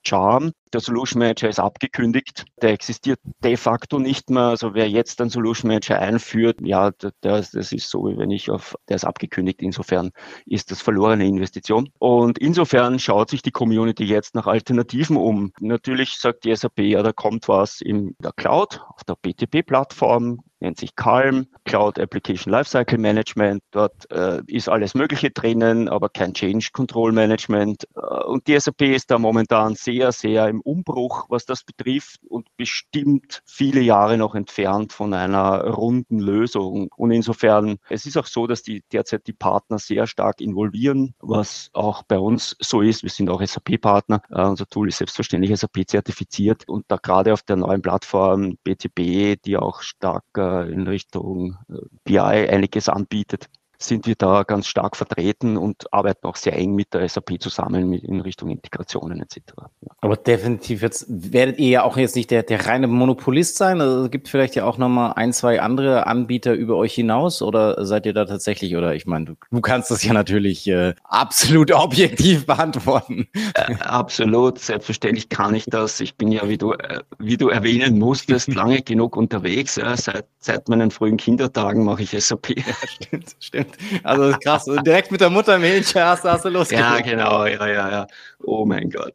Charm. 0.05 0.51
Der 0.73 0.81
Solution 0.81 1.19
Manager 1.19 1.49
ist 1.49 1.59
abgekündigt. 1.59 2.45
Der 2.61 2.71
existiert 2.71 3.19
de 3.43 3.57
facto 3.57 3.99
nicht 3.99 4.29
mehr. 4.29 4.43
Also 4.43 4.73
wer 4.73 4.89
jetzt 4.89 5.21
einen 5.21 5.29
Solution 5.29 5.69
Manager 5.69 5.99
einführt, 5.99 6.59
ja, 6.61 6.91
das, 7.21 7.51
das 7.51 7.71
ist 7.71 7.89
so, 7.89 8.07
wie 8.07 8.17
wenn 8.17 8.31
ich 8.31 8.49
auf, 8.49 8.75
der 8.89 8.95
ist 8.95 9.05
abgekündigt. 9.05 9.61
Insofern 9.61 10.11
ist 10.45 10.71
das 10.71 10.81
verlorene 10.81 11.25
Investition. 11.25 11.89
Und 11.99 12.37
insofern 12.37 12.99
schaut 12.99 13.29
sich 13.29 13.41
die 13.41 13.51
Community 13.51 14.03
jetzt 14.03 14.35
nach 14.35 14.47
Alternativen 14.47 15.17
um. 15.17 15.51
Natürlich 15.59 16.17
sagt 16.17 16.45
die 16.45 16.55
SAP, 16.55 16.79
ja, 16.79 17.03
da 17.03 17.11
kommt 17.11 17.47
was 17.47 17.81
in 17.81 18.15
der 18.19 18.31
Cloud, 18.33 18.81
auf 18.87 19.03
der 19.03 19.15
BTP-Plattform, 19.15 20.39
nennt 20.61 20.79
sich 20.79 20.95
Calm, 20.95 21.47
Cloud 21.65 21.99
Application 21.99 22.51
Lifecycle 22.51 22.97
Management. 22.97 23.63
Dort 23.71 24.09
äh, 24.11 24.41
ist 24.47 24.69
alles 24.69 24.93
Mögliche 24.93 25.31
drinnen, 25.31 25.89
aber 25.89 26.09
kein 26.09 26.33
Change 26.33 26.69
Control 26.71 27.11
Management. 27.11 27.85
Äh, 27.95 28.23
und 28.25 28.47
die 28.47 28.57
SAP 28.59 28.81
ist 28.81 29.11
da 29.11 29.17
momentan 29.17 29.75
sehr, 29.75 30.11
sehr 30.11 30.47
im 30.47 30.60
Umbruch, 30.61 31.25
was 31.29 31.45
das 31.45 31.63
betrifft 31.63 32.21
und 32.27 32.47
bestimmt 32.57 33.41
viele 33.45 33.81
Jahre 33.81 34.17
noch 34.17 34.35
entfernt 34.35 34.93
von 34.93 35.13
einer 35.13 35.65
runden 35.65 36.19
Lösung. 36.19 36.89
Und 36.95 37.11
insofern, 37.11 37.77
es 37.89 38.05
ist 38.05 38.17
auch 38.17 38.25
so, 38.25 38.47
dass 38.47 38.63
die 38.63 38.83
derzeit 38.91 39.27
die 39.27 39.33
Partner 39.33 39.79
sehr 39.79 40.07
stark 40.07 40.41
involvieren, 40.41 41.13
was 41.19 41.69
auch 41.73 42.03
bei 42.03 42.17
uns 42.17 42.55
so 42.59 42.81
ist. 42.81 43.03
Wir 43.03 43.09
sind 43.09 43.29
auch 43.29 43.41
SAP-Partner. 43.41 44.21
Äh, 44.29 44.43
unser 44.43 44.67
Tool 44.67 44.87
ist 44.87 44.97
selbstverständlich 44.97 45.57
SAP 45.57 45.87
zertifiziert 45.87 46.67
und 46.67 46.85
da 46.87 46.97
gerade 46.97 47.33
auf 47.33 47.43
der 47.43 47.57
neuen 47.57 47.81
Plattform 47.81 48.57
BTP, 48.63 49.41
die 49.43 49.57
auch 49.57 49.81
stark 49.81 50.25
äh, 50.37 50.71
in 50.71 50.87
Richtung 50.87 51.57
äh, 51.69 51.77
BI 52.03 52.19
einiges 52.19 52.89
anbietet, 52.89 53.49
sind 53.83 54.05
wir 54.07 54.15
da 54.15 54.43
ganz 54.43 54.67
stark 54.67 54.95
vertreten 54.95 55.57
und 55.57 55.91
arbeiten 55.93 56.27
auch 56.27 56.35
sehr 56.35 56.57
eng 56.57 56.75
mit 56.75 56.93
der 56.93 57.07
SAP 57.07 57.41
zusammen 57.41 57.93
in 57.93 58.21
Richtung 58.21 58.49
Integrationen 58.49 59.21
etc. 59.21 59.37
Ja. 59.57 59.91
Aber 60.01 60.15
definitiv 60.17 60.81
jetzt 60.81 61.05
werdet 61.09 61.59
ihr 61.59 61.69
ja 61.69 61.83
auch 61.83 61.97
jetzt 61.97 62.15
nicht 62.15 62.31
der, 62.31 62.43
der 62.43 62.65
reine 62.67 62.87
Monopolist 62.87 63.57
sein. 63.57 63.81
Also 63.81 64.05
es 64.05 64.11
gibt 64.11 64.27
vielleicht 64.27 64.55
ja 64.55 64.65
auch 64.65 64.77
nochmal 64.77 65.13
ein, 65.15 65.33
zwei 65.33 65.61
andere 65.61 66.07
Anbieter 66.07 66.53
über 66.53 66.75
euch 66.75 66.93
hinaus 66.93 67.41
oder 67.41 67.85
seid 67.85 68.05
ihr 68.05 68.13
da 68.13 68.25
tatsächlich, 68.25 68.75
oder 68.75 68.95
ich 68.95 69.05
meine, 69.05 69.25
du, 69.25 69.33
du 69.49 69.61
kannst 69.61 69.91
das 69.91 70.03
ja 70.03 70.13
natürlich 70.13 70.67
äh, 70.67 70.93
absolut 71.03 71.71
objektiv 71.73 72.45
beantworten. 72.45 73.27
Äh, 73.53 73.75
absolut, 73.79 74.59
selbstverständlich 74.59 75.29
kann 75.29 75.55
ich 75.55 75.65
das. 75.65 75.99
Ich 75.99 76.15
bin 76.15 76.31
ja, 76.31 76.47
wie 76.47 76.57
du, 76.57 76.73
äh, 76.73 77.01
wie 77.19 77.37
du 77.37 77.49
erwähnen 77.49 77.99
musstest, 77.99 78.53
lange 78.53 78.81
genug 78.81 79.15
unterwegs. 79.17 79.75
Ja. 79.75 79.95
Seit, 79.97 80.25
seit 80.39 80.69
meinen 80.69 80.91
frühen 80.91 81.17
Kindertagen 81.17 81.83
mache 81.83 82.03
ich 82.03 82.11
SAP. 82.11 82.49
Ja, 82.57 82.73
stimmt, 82.87 83.35
stimmt. 83.39 83.70
Also 84.03 84.37
krass. 84.39 84.65
Direkt 84.85 85.11
mit 85.11 85.21
der 85.21 85.29
Muttermilch 85.29 85.95
hast, 85.95 86.23
hast 86.23 86.45
du 86.45 86.49
losgelegt. 86.49 86.87
Ja, 86.87 86.99
genau. 87.01 87.45
Ja, 87.45 87.67
ja, 87.67 87.91
ja. 87.91 88.07
Oh 88.43 88.65
mein 88.65 88.89
Gott. 88.89 89.13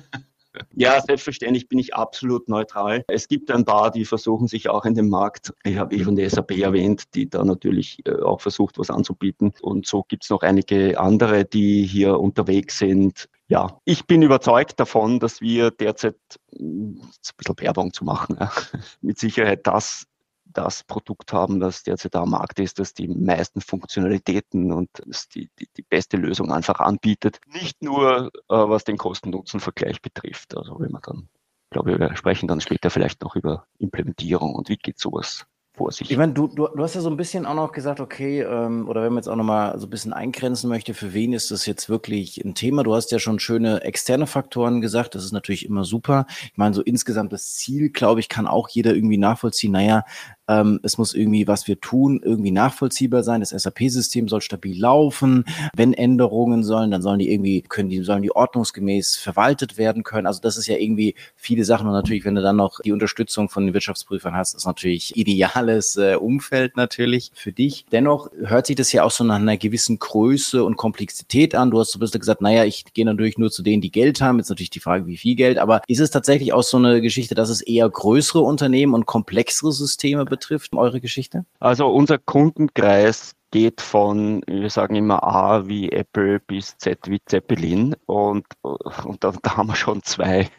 Ja, 0.75 0.99
selbstverständlich 1.01 1.67
bin 1.67 1.79
ich 1.79 1.93
absolut 1.93 2.49
neutral. 2.49 3.03
Es 3.07 3.27
gibt 3.27 3.51
ein 3.51 3.65
paar, 3.65 3.91
die 3.91 4.05
versuchen 4.05 4.47
sich 4.47 4.69
auch 4.69 4.85
in 4.85 4.95
den 4.95 5.09
Markt. 5.09 5.53
Ich 5.63 5.77
habe 5.77 5.95
eh 5.95 6.03
von 6.03 6.15
der 6.15 6.29
SAP 6.29 6.51
erwähnt, 6.51 7.15
die 7.15 7.29
da 7.29 7.43
natürlich 7.43 8.05
äh, 8.05 8.21
auch 8.21 8.41
versucht, 8.41 8.77
was 8.77 8.89
anzubieten. 8.89 9.53
Und 9.61 9.88
so 9.88 10.03
gibt 10.07 10.23
es 10.23 10.29
noch 10.29 10.41
einige 10.41 10.99
andere, 10.99 11.45
die 11.45 11.85
hier 11.85 12.19
unterwegs 12.19 12.77
sind. 12.77 13.29
Ja, 13.47 13.79
ich 13.85 14.05
bin 14.05 14.21
überzeugt 14.21 14.79
davon, 14.79 15.19
dass 15.19 15.41
wir 15.41 15.71
derzeit, 15.71 16.17
ein 16.59 17.01
bisschen 17.38 17.59
Werbung 17.59 17.93
zu 17.93 18.03
machen, 18.03 18.38
mit 19.01 19.17
Sicherheit 19.17 19.65
das 19.65 20.05
das 20.53 20.84
Produkt 20.84 21.34
haben, 21.34 21.60
das 21.60 21.84
derzeit 21.84 22.15
am 22.15 22.32
Markt 22.32 22.60
ist, 22.60 22.79
das 22.79 22.94
die 22.94 23.08
meisten 23.08 23.62
Funktionalitäten 23.62 24.72
und 24.72 24.89
die, 25.36 25.50
die, 25.60 25.68
die 25.77 25.82
beste 25.84 26.18
Lösung 26.18 26.51
einfach 26.51 26.79
anbietet. 26.79 27.39
Nicht 27.48 27.82
nur, 27.82 28.27
äh, 28.27 28.56
was 28.56 28.84
den 28.84 28.98
Kosten-Nutzen-Vergleich 28.98 30.01
betrifft. 30.01 30.58
Also 30.58 30.79
wenn 30.79 30.91
man 30.91 31.01
dann, 31.06 31.29
glaube 31.70 31.94
ich, 31.94 32.00
wir 32.00 32.15
sprechen 32.15 32.48
dann 32.48 32.62
später 32.62 32.89
vielleicht 32.89 33.22
noch 33.22 33.36
über 33.36 33.65
Implementierung 33.77 34.56
und 34.56 34.70
wie 34.70 34.77
geht 34.77 35.00
sowas 35.00 35.46
vor 35.79 35.91
sich. 35.91 36.12
Ich 36.12 36.18
meine, 36.18 36.34
du, 36.34 36.48
du, 36.48 36.68
du 36.68 36.84
hast 36.84 36.96
ja 36.96 37.01
so 37.01 37.10
ein 37.10 37.15
bisschen 37.18 37.46
auch 37.46 37.56
noch 37.56 37.72
gesagt, 37.72 38.01
okay, 38.01 38.41
ähm, 38.41 38.88
oder 38.88 39.01
wenn 39.01 39.13
man 39.13 39.22
jetzt 39.22 39.29
auch 39.29 39.36
nochmal 39.38 39.79
so 39.79 39.88
ein 39.88 39.89
bisschen 39.89 40.13
eingrenzen 40.13 40.70
möchte, 40.70 40.94
für 40.94 41.13
wen 41.13 41.32
ist 41.32 41.51
das 41.51 41.65
jetzt 41.65 41.89
wirklich 41.89 42.44
ein 42.44 42.53
Thema? 42.53 42.84
Du 42.84 42.94
hast 42.94 43.12
ja 43.12 43.20
schon 43.20 43.39
schöne 43.39 43.82
externe 43.82 44.27
Faktoren 44.27 44.82
gesagt, 44.82 45.15
das 45.15 45.24
ist 45.24 45.32
natürlich 45.32 45.65
immer 45.65 45.86
super. 45.86 46.25
Ich 46.44 46.58
meine, 46.58 46.75
so 46.75 46.82
insgesamt 46.82 47.32
das 47.32 47.56
Ziel, 47.56 47.89
glaube 47.89 48.20
ich, 48.20 48.27
kann 48.27 48.46
auch 48.46 48.68
jeder 48.70 48.94
irgendwie 48.94 49.18
nachvollziehen. 49.18 49.72
Naja, 49.72 50.03
ähm, 50.50 50.79
es 50.82 50.98
muss 50.98 51.13
irgendwie, 51.13 51.48
was 51.48 51.68
wir 51.68 51.79
tun, 51.79 52.20
irgendwie 52.24 52.51
nachvollziehbar 52.51 53.24
sein. 53.24 53.41
Das 53.41 53.51
SAP-System 53.51 54.27
soll 54.27 54.41
stabil 54.41 54.79
laufen. 54.79 55.46
Wenn 55.75 55.94
Änderungen 55.94 56.63
sollen, 56.63 56.89
dann 56.89 57.03
sollen 57.03 57.20
die 57.20 57.32
irgendwie, 57.32 57.62
können 57.62 57.89
die, 57.89 58.03
sollen 58.03 58.24
die 58.24 58.36
ordnungsgemäß 58.36 59.18
verwaltet 59.18 59.77
werden 59.77 60.03
können. 60.03 60.25
Also 60.25 60.41
das 60.41 60.58
ist 60.58 60.68
ja 60.68 60.77
irgendwie 60.77 61.13
viele 61.36 61.63
Sachen. 61.63 61.88
Und 61.88 61.94
natürlich, 61.94 62.25
wenn 62.25 62.36
du 62.36 62.41
dann 62.41 62.56
noch 62.56 62.79
die 62.82 62.91
Unterstützung 62.91 63.48
von 63.50 63.65
den 63.65 63.74
Wirtschaftsprüfern 63.75 64.36
hast, 64.36 64.56
ist 64.56 64.65
natürlich 64.65 65.15
ideales 65.15 65.96
äh, 65.98 66.15
Umfeld 66.15 66.75
natürlich 66.75 67.32
für 67.36 67.51
dich. 67.51 67.86
Dennoch 67.91 68.32
hört 68.44 68.65
sich 68.65 68.75
das 68.75 68.91
ja 68.91 69.03
auch 69.03 69.12
so 69.12 69.24
nach 69.24 69.36
einer 69.36 69.58
gewissen 69.58 70.00
Größe 70.00 70.63
und 70.63 70.77
Komplexität 70.77 71.53
an. 71.53 71.70
Du 71.70 71.79
hast 71.79 71.91
so 71.91 71.98
ein 71.98 72.01
bisschen 72.01 72.22
gesagt, 72.22 72.41
naja, 72.41 72.65
ich 72.65 72.86
gehe 72.94 73.06
natürlich 73.06 73.38
nur 73.38 73.51
zu 73.51 73.62
denen, 73.62 73.82
die 73.82 73.91
Geld 73.91 74.20
haben. 74.20 74.39
Jetzt 74.39 74.50
natürlich 74.50 74.72
die 74.72 74.79
Frage, 74.79 75.06
wie 75.06 75.18
viel 75.18 75.36
Geld. 75.36 75.60
Aber 75.60 75.82
ist 75.88 76.00
es 76.00 76.10
tatsächlich 76.10 76.53
auch 76.53 76.63
so 76.63 76.77
eine 76.77 77.01
Geschichte, 77.01 77.36
dass 77.36 77.50
es 77.50 77.62
eher 77.62 77.88
größere 77.88 78.39
Unternehmen 78.39 78.96
und 78.96 79.06
komplexere 79.06 79.72
Systeme 79.72 80.25
betrifft? 80.25 80.38
Betrifft, 80.39 80.74
eure 80.74 81.01
Geschichte? 81.01 81.46
Also 81.60 81.88
unser 81.88 82.17
Kundenkreis 82.17 83.36
geht 83.51 83.81
von, 83.81 84.41
wir 84.48 84.69
sagen 84.69 84.96
immer 84.96 85.24
A 85.24 85.67
wie 85.67 85.91
Apple 85.91 86.39
bis 86.39 86.77
Z 86.77 87.00
wie 87.08 87.19
Zeppelin 87.25 87.96
und, 88.05 88.46
und 88.62 89.24
da, 89.24 89.34
da 89.41 89.58
haben 89.58 89.67
wir 89.67 89.75
schon 89.75 90.03
zwei 90.03 90.50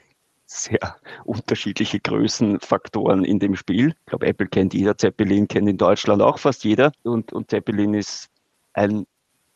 sehr 0.46 0.96
unterschiedliche 1.24 2.00
Größenfaktoren 2.00 3.24
in 3.24 3.38
dem 3.38 3.54
Spiel. 3.54 3.94
Ich 4.00 4.06
glaube, 4.06 4.26
Apple 4.26 4.48
kennt 4.48 4.74
jeder, 4.74 4.98
Zeppelin 4.98 5.46
kennt 5.46 5.68
in 5.68 5.78
Deutschland 5.78 6.20
auch 6.22 6.38
fast 6.38 6.64
jeder 6.64 6.92
und, 7.04 7.32
und 7.32 7.50
Zeppelin 7.50 7.94
ist 7.94 8.28
ein 8.72 9.06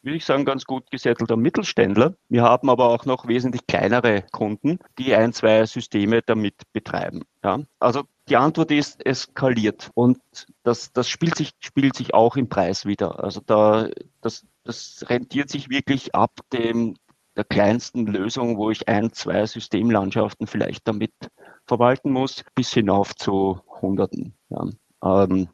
würde 0.04 0.19
ich 0.19 0.25
sagen, 0.26 0.45
ganz 0.45 0.66
gut 0.66 0.90
gesättelter 0.90 1.37
Mittelständler. 1.37 2.14
Wir 2.28 2.43
haben 2.43 2.69
aber 2.69 2.90
auch 2.90 3.07
noch 3.07 3.26
wesentlich 3.26 3.66
kleinere 3.66 4.23
Kunden, 4.33 4.78
die 4.99 5.14
ein, 5.14 5.33
zwei 5.33 5.64
Systeme 5.64 6.21
damit 6.21 6.57
betreiben. 6.75 7.23
Ja? 7.43 7.61
Also 7.78 8.04
die 8.28 8.37
Antwort 8.37 8.71
ist, 8.71 9.04
es 9.04 9.23
skaliert 9.23 9.90
und 9.95 10.19
das, 10.62 10.93
das 10.93 11.09
spielt, 11.09 11.37
sich, 11.37 11.50
spielt 11.61 11.95
sich 11.95 12.14
auch 12.14 12.37
im 12.37 12.49
Preis 12.49 12.87
wieder. 12.87 13.23
Also 13.23 13.40
da, 13.45 13.88
das, 14.21 14.47
das 14.64 15.04
rentiert 15.09 15.50
sich 15.50 15.69
wirklich 15.69 16.14
ab 16.14 16.33
dem, 16.52 16.97
der 17.37 17.45
kleinsten 17.45 18.07
Lösung, 18.07 18.57
wo 18.57 18.71
ich 18.71 18.88
ein, 18.88 19.12
zwei 19.12 19.45
Systemlandschaften 19.45 20.47
vielleicht 20.47 20.87
damit 20.88 21.12
verwalten 21.66 22.12
muss, 22.12 22.45
bis 22.54 22.73
hinauf 22.73 23.14
zu 23.14 23.61
Hunderten. 23.83 24.35
Ja. 24.49 24.69
Ähm, 25.02 25.49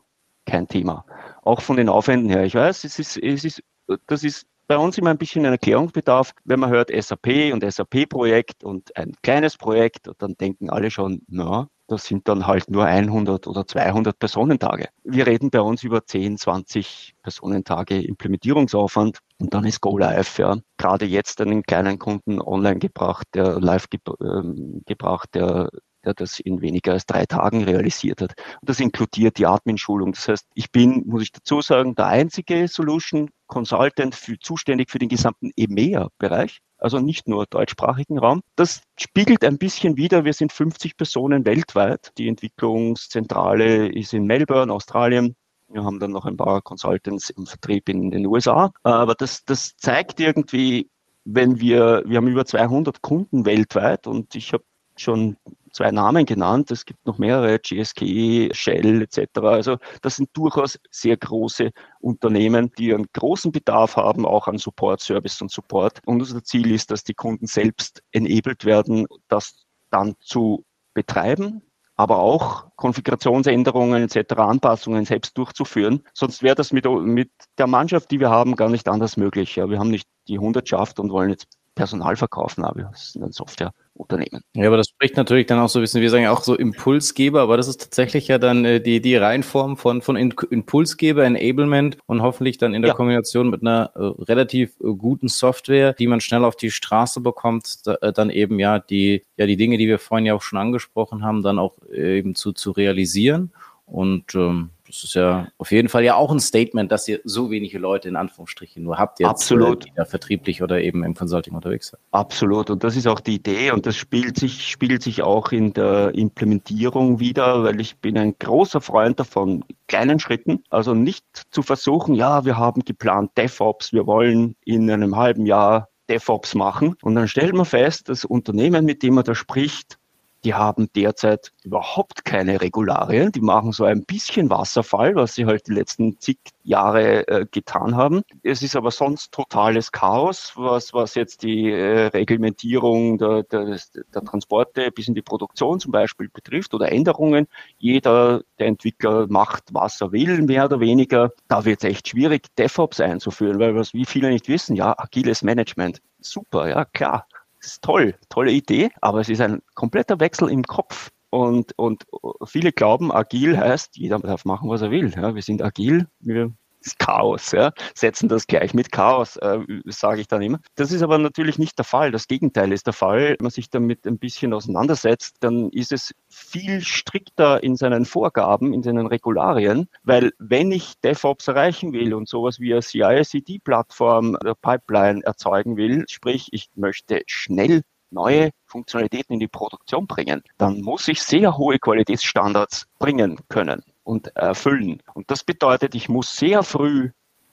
kein 0.46 0.68
Thema. 0.68 1.04
Auch 1.42 1.60
von 1.60 1.76
den 1.76 1.88
Aufwänden 1.88 2.30
her. 2.30 2.44
Ich 2.44 2.54
weiß, 2.54 2.84
es 2.84 2.98
ist, 2.98 3.16
es 3.16 3.44
ist, 3.44 3.62
das 4.06 4.24
ist 4.24 4.46
bei 4.66 4.78
uns 4.78 4.96
immer 4.98 5.10
ein 5.10 5.18
bisschen 5.18 5.44
ein 5.46 5.52
Erklärungsbedarf. 5.52 6.32
Wenn 6.44 6.60
man 6.60 6.70
hört 6.70 6.90
SAP 6.90 7.52
und 7.52 7.64
SAP-Projekt 7.68 8.62
und 8.62 8.96
ein 8.96 9.14
kleines 9.22 9.56
Projekt, 9.56 10.10
dann 10.18 10.34
denken 10.34 10.70
alle 10.70 10.90
schon, 10.90 11.22
na, 11.28 11.68
das 11.90 12.04
sind 12.04 12.28
dann 12.28 12.46
halt 12.46 12.70
nur 12.70 12.84
100 12.84 13.48
oder 13.48 13.66
200 13.66 14.16
Personentage. 14.16 14.88
Wir 15.02 15.26
reden 15.26 15.50
bei 15.50 15.60
uns 15.60 15.82
über 15.82 16.06
10, 16.06 16.38
20 16.38 17.14
Personentage 17.20 18.00
Implementierungsaufwand 18.00 19.18
und 19.38 19.52
dann 19.52 19.64
ist 19.64 19.80
Go 19.80 19.98
Live. 19.98 20.38
Ja. 20.38 20.56
Gerade 20.78 21.04
jetzt 21.04 21.40
einen 21.40 21.64
kleinen 21.64 21.98
Kunden 21.98 22.40
online 22.40 22.78
gebracht, 22.78 23.26
der 23.34 23.60
live 23.60 23.90
ge 23.90 23.98
äh, 24.20 24.42
gebracht, 24.86 25.30
der 25.34 25.68
der 26.04 26.14
das 26.14 26.40
in 26.40 26.62
weniger 26.62 26.92
als 26.92 27.04
drei 27.04 27.26
Tagen 27.26 27.64
realisiert 27.64 28.22
hat. 28.22 28.32
Und 28.62 28.70
das 28.70 28.80
inkludiert 28.80 29.36
die 29.36 29.44
Admin-Schulung. 29.44 30.12
Das 30.12 30.28
heißt, 30.28 30.46
ich 30.54 30.72
bin, 30.72 31.02
muss 31.06 31.20
ich 31.20 31.30
dazu 31.30 31.60
sagen, 31.60 31.94
der 31.94 32.06
einzige 32.06 32.68
Solution 32.68 33.28
Consultant 33.48 34.14
für, 34.14 34.38
zuständig 34.38 34.90
für 34.90 34.98
den 34.98 35.10
gesamten 35.10 35.50
EMEA-Bereich 35.56 36.62
also 36.80 36.98
nicht 36.98 37.28
nur 37.28 37.46
deutschsprachigen 37.46 38.18
Raum. 38.18 38.42
Das 38.56 38.82
spiegelt 38.98 39.44
ein 39.44 39.58
bisschen 39.58 39.96
wider, 39.96 40.24
wir 40.24 40.32
sind 40.32 40.52
50 40.52 40.96
Personen 40.96 41.44
weltweit. 41.44 42.12
Die 42.18 42.28
Entwicklungszentrale 42.28 43.88
ist 43.88 44.14
in 44.14 44.24
Melbourne, 44.24 44.72
Australien. 44.72 45.36
Wir 45.68 45.84
haben 45.84 46.00
dann 46.00 46.10
noch 46.10 46.26
ein 46.26 46.36
paar 46.36 46.62
Consultants 46.62 47.30
im 47.30 47.46
Vertrieb 47.46 47.88
in 47.88 48.10
den 48.10 48.26
USA. 48.26 48.72
Aber 48.82 49.14
das, 49.14 49.44
das 49.44 49.76
zeigt 49.76 50.18
irgendwie, 50.18 50.90
wenn 51.24 51.60
wir, 51.60 52.02
wir 52.06 52.16
haben 52.16 52.26
über 52.26 52.44
200 52.44 53.02
Kunden 53.02 53.44
weltweit 53.46 54.06
und 54.06 54.34
ich 54.34 54.52
habe 54.52 54.64
schon 54.96 55.36
zwei 55.72 55.90
Namen 55.90 56.26
genannt. 56.26 56.70
Es 56.70 56.84
gibt 56.84 57.06
noch 57.06 57.18
mehrere, 57.18 57.58
GSK, 57.58 58.54
Shell 58.54 59.02
etc. 59.02 59.38
Also 59.40 59.76
das 60.02 60.16
sind 60.16 60.30
durchaus 60.32 60.78
sehr 60.90 61.16
große 61.16 61.70
Unternehmen, 62.00 62.72
die 62.78 62.94
einen 62.94 63.06
großen 63.12 63.52
Bedarf 63.52 63.96
haben, 63.96 64.26
auch 64.26 64.48
an 64.48 64.58
Support, 64.58 65.00
Service 65.00 65.40
und 65.42 65.50
Support. 65.50 66.00
Und 66.06 66.20
unser 66.20 66.42
Ziel 66.42 66.70
ist, 66.70 66.90
dass 66.90 67.04
die 67.04 67.14
Kunden 67.14 67.46
selbst 67.46 68.02
enabled 68.12 68.64
werden, 68.64 69.06
das 69.28 69.64
dann 69.90 70.14
zu 70.20 70.64
betreiben, 70.94 71.62
aber 71.96 72.18
auch 72.18 72.64
Konfigurationsänderungen 72.76 74.02
etc., 74.02 74.32
Anpassungen 74.38 75.04
selbst 75.04 75.36
durchzuführen. 75.36 76.02
Sonst 76.14 76.42
wäre 76.42 76.54
das 76.54 76.72
mit, 76.72 76.86
mit 76.86 77.30
der 77.58 77.66
Mannschaft, 77.66 78.10
die 78.10 78.20
wir 78.20 78.30
haben, 78.30 78.56
gar 78.56 78.70
nicht 78.70 78.88
anders 78.88 79.18
möglich. 79.18 79.56
Ja, 79.56 79.68
wir 79.68 79.78
haben 79.78 79.90
nicht 79.90 80.08
die 80.26 80.38
Hundertschaft 80.38 80.98
und 80.98 81.10
wollen 81.10 81.28
jetzt 81.30 81.46
Personal 81.80 82.14
verkaufen, 82.14 82.62
aber 82.62 82.76
wir 82.76 82.90
sind 82.94 83.24
ein 83.24 83.32
Softwareunternehmen. 83.32 84.42
Ja, 84.52 84.66
aber 84.66 84.76
das 84.76 84.88
spricht 84.88 85.16
natürlich 85.16 85.46
dann 85.46 85.58
auch 85.58 85.70
so 85.70 85.78
ein 85.78 85.82
bisschen, 85.82 86.02
wir 86.02 86.10
sagen 86.10 86.24
ja 86.24 86.30
auch 86.30 86.42
so 86.42 86.54
Impulsgeber, 86.54 87.40
aber 87.40 87.56
das 87.56 87.68
ist 87.68 87.80
tatsächlich 87.80 88.28
ja 88.28 88.36
dann 88.36 88.66
äh, 88.66 88.82
die, 88.82 89.00
die 89.00 89.16
Reihenform 89.16 89.78
von, 89.78 90.02
von 90.02 90.14
Impulsgeber, 90.14 91.24
Enablement 91.24 91.96
und 92.04 92.20
hoffentlich 92.20 92.58
dann 92.58 92.74
in 92.74 92.82
der 92.82 92.90
ja. 92.90 92.94
Kombination 92.94 93.48
mit 93.48 93.62
einer 93.62 93.92
äh, 93.94 94.00
relativ 94.24 94.78
äh, 94.80 94.92
guten 94.92 95.28
Software, 95.28 95.94
die 95.94 96.06
man 96.06 96.20
schnell 96.20 96.44
auf 96.44 96.54
die 96.54 96.70
Straße 96.70 97.22
bekommt, 97.22 97.86
da, 97.86 97.94
äh, 98.02 98.12
dann 98.12 98.28
eben 98.28 98.58
ja 98.58 98.78
die, 98.78 99.24
ja 99.38 99.46
die 99.46 99.56
Dinge, 99.56 99.78
die 99.78 99.88
wir 99.88 99.98
vorhin 99.98 100.26
ja 100.26 100.34
auch 100.34 100.42
schon 100.42 100.58
angesprochen 100.58 101.24
haben, 101.24 101.42
dann 101.42 101.58
auch 101.58 101.78
äh, 101.90 102.18
eben 102.18 102.34
zu, 102.34 102.52
zu 102.52 102.72
realisieren. 102.72 103.52
Und 103.86 104.34
ähm, 104.34 104.68
das 104.90 105.04
ist 105.04 105.14
ja 105.14 105.48
auf 105.58 105.72
jeden 105.72 105.88
Fall 105.88 106.04
ja 106.04 106.16
auch 106.16 106.30
ein 106.30 106.40
Statement, 106.40 106.90
dass 106.90 107.06
ihr 107.08 107.20
so 107.24 107.50
wenige 107.50 107.78
Leute 107.78 108.08
in 108.08 108.16
Anführungsstrichen 108.16 108.82
nur 108.82 108.98
habt, 108.98 109.20
jetzt, 109.20 109.28
Absolut. 109.28 109.84
die 109.84 109.92
da 109.94 110.04
vertrieblich 110.04 110.62
oder 110.62 110.80
eben 110.80 111.04
im 111.04 111.14
Consulting 111.14 111.54
unterwegs 111.54 111.88
sind. 111.88 112.00
Absolut. 112.10 112.70
Und 112.70 112.84
das 112.84 112.96
ist 112.96 113.06
auch 113.06 113.20
die 113.20 113.36
Idee 113.36 113.70
und 113.70 113.86
das 113.86 113.96
spielt 113.96 114.36
sich, 114.38 114.68
spielt 114.68 115.02
sich 115.02 115.22
auch 115.22 115.52
in 115.52 115.72
der 115.72 116.14
Implementierung 116.14 117.20
wieder, 117.20 117.64
weil 117.64 117.80
ich 117.80 117.98
bin 117.98 118.18
ein 118.18 118.34
großer 118.38 118.80
Freund 118.80 119.20
davon, 119.20 119.64
kleinen 119.88 120.18
Schritten. 120.18 120.64
Also 120.70 120.94
nicht 120.94 121.24
zu 121.50 121.62
versuchen, 121.62 122.14
ja, 122.14 122.44
wir 122.44 122.56
haben 122.56 122.84
geplant 122.84 123.30
DevOps, 123.36 123.92
wir 123.92 124.06
wollen 124.06 124.56
in 124.64 124.90
einem 124.90 125.16
halben 125.16 125.46
Jahr 125.46 125.88
DevOps 126.08 126.54
machen. 126.54 126.96
Und 127.02 127.14
dann 127.14 127.28
stellt 127.28 127.54
man 127.54 127.64
fest, 127.64 128.08
das 128.08 128.24
Unternehmen, 128.24 128.84
mit 128.84 129.02
dem 129.02 129.14
man 129.14 129.24
da 129.24 129.34
spricht, 129.34 129.99
die 130.44 130.54
haben 130.54 130.88
derzeit 130.94 131.52
überhaupt 131.64 132.24
keine 132.24 132.60
Regularien. 132.60 133.32
Die 133.32 133.40
machen 133.40 133.72
so 133.72 133.84
ein 133.84 134.04
bisschen 134.04 134.48
Wasserfall, 134.50 135.14
was 135.14 135.34
sie 135.34 135.46
halt 135.46 135.66
die 135.66 135.72
letzten 135.72 136.18
zig 136.18 136.38
Jahre 136.62 137.26
äh, 137.28 137.46
getan 137.50 137.96
haben. 137.96 138.22
Es 138.42 138.62
ist 138.62 138.76
aber 138.76 138.90
sonst 138.90 139.32
totales 139.32 139.92
Chaos, 139.92 140.52
was, 140.56 140.94
was 140.94 141.14
jetzt 141.14 141.42
die 141.42 141.70
äh, 141.70 142.06
Reglementierung 142.06 143.18
der, 143.18 143.42
der, 143.44 143.78
der 144.14 144.24
Transporte 144.24 144.90
bis 144.90 145.08
in 145.08 145.14
die 145.14 145.22
Produktion 145.22 145.80
zum 145.80 145.92
Beispiel 145.92 146.28
betrifft 146.28 146.74
oder 146.74 146.90
Änderungen. 146.90 147.46
Jeder, 147.78 148.42
der 148.58 148.68
Entwickler 148.68 149.26
macht, 149.28 149.64
was 149.72 150.00
er 150.00 150.12
will, 150.12 150.42
mehr 150.42 150.64
oder 150.66 150.80
weniger. 150.80 151.32
Da 151.48 151.64
wird 151.64 151.84
es 151.84 151.90
echt 151.90 152.08
schwierig, 152.08 152.46
DevOps 152.56 153.00
einzuführen, 153.00 153.58
weil 153.58 153.74
was 153.74 153.92
wie 153.92 154.06
viele 154.06 154.30
nicht 154.30 154.48
wissen, 154.48 154.76
ja, 154.76 154.98
agiles 154.98 155.42
Management. 155.42 156.00
Super, 156.20 156.68
ja, 156.68 156.84
klar 156.84 157.26
ist 157.66 157.82
toll, 157.82 158.14
tolle 158.28 158.52
Idee, 158.52 158.90
aber 159.00 159.20
es 159.20 159.28
ist 159.28 159.40
ein 159.40 159.62
kompletter 159.74 160.20
Wechsel 160.20 160.50
im 160.50 160.64
Kopf. 160.64 161.10
Und, 161.30 161.78
und 161.78 162.06
viele 162.44 162.72
glauben, 162.72 163.12
agil 163.12 163.56
heißt, 163.56 163.96
jeder 163.96 164.18
darf 164.18 164.44
machen, 164.44 164.68
was 164.68 164.82
er 164.82 164.90
will. 164.90 165.12
Ja, 165.14 165.34
wir 165.34 165.42
sind 165.42 165.62
agil, 165.62 166.08
wir 166.18 166.52
Chaos, 166.98 167.52
ja, 167.52 167.72
setzen 167.94 168.28
das 168.28 168.46
gleich 168.46 168.74
mit 168.74 168.90
Chaos, 168.92 169.36
äh, 169.36 169.60
sage 169.86 170.20
ich 170.20 170.28
dann 170.28 170.42
immer. 170.42 170.60
Das 170.76 170.92
ist 170.92 171.02
aber 171.02 171.18
natürlich 171.18 171.58
nicht 171.58 171.78
der 171.78 171.84
Fall. 171.84 172.10
Das 172.10 172.26
Gegenteil 172.26 172.72
ist 172.72 172.86
der 172.86 172.92
Fall. 172.92 173.36
Wenn 173.38 173.44
man 173.44 173.50
sich 173.50 173.70
damit 173.70 174.06
ein 174.06 174.18
bisschen 174.18 174.54
auseinandersetzt, 174.54 175.36
dann 175.40 175.70
ist 175.70 175.92
es 175.92 176.14
viel 176.28 176.80
strikter 176.82 177.62
in 177.62 177.76
seinen 177.76 178.04
Vorgaben, 178.04 178.72
in 178.72 178.82
seinen 178.82 179.06
Regularien, 179.06 179.88
weil 180.02 180.32
wenn 180.38 180.72
ich 180.72 180.94
DevOps 181.04 181.48
erreichen 181.48 181.92
will 181.92 182.14
und 182.14 182.28
sowas 182.28 182.60
wie 182.60 182.72
eine 182.72 182.82
CI-CD-Plattform 182.82 184.36
Pipeline 184.62 185.22
erzeugen 185.24 185.76
will, 185.76 186.04
sprich, 186.08 186.48
ich 186.52 186.70
möchte 186.74 187.22
schnell 187.26 187.82
neue 188.10 188.50
Funktionalitäten 188.66 189.34
in 189.34 189.40
die 189.40 189.48
Produktion 189.48 190.06
bringen, 190.06 190.42
dann 190.58 190.80
muss 190.80 191.08
ich 191.08 191.22
sehr 191.22 191.56
hohe 191.56 191.78
Qualitätsstandards 191.78 192.86
bringen 192.98 193.38
können 193.48 193.82
und 194.04 194.34
erfüllen. 194.36 195.02
Und 195.14 195.30
das 195.30 195.44
bedeutet, 195.44 195.94
ich 195.94 196.08
muss 196.08 196.36
sehr 196.36 196.62
früh 196.62 197.10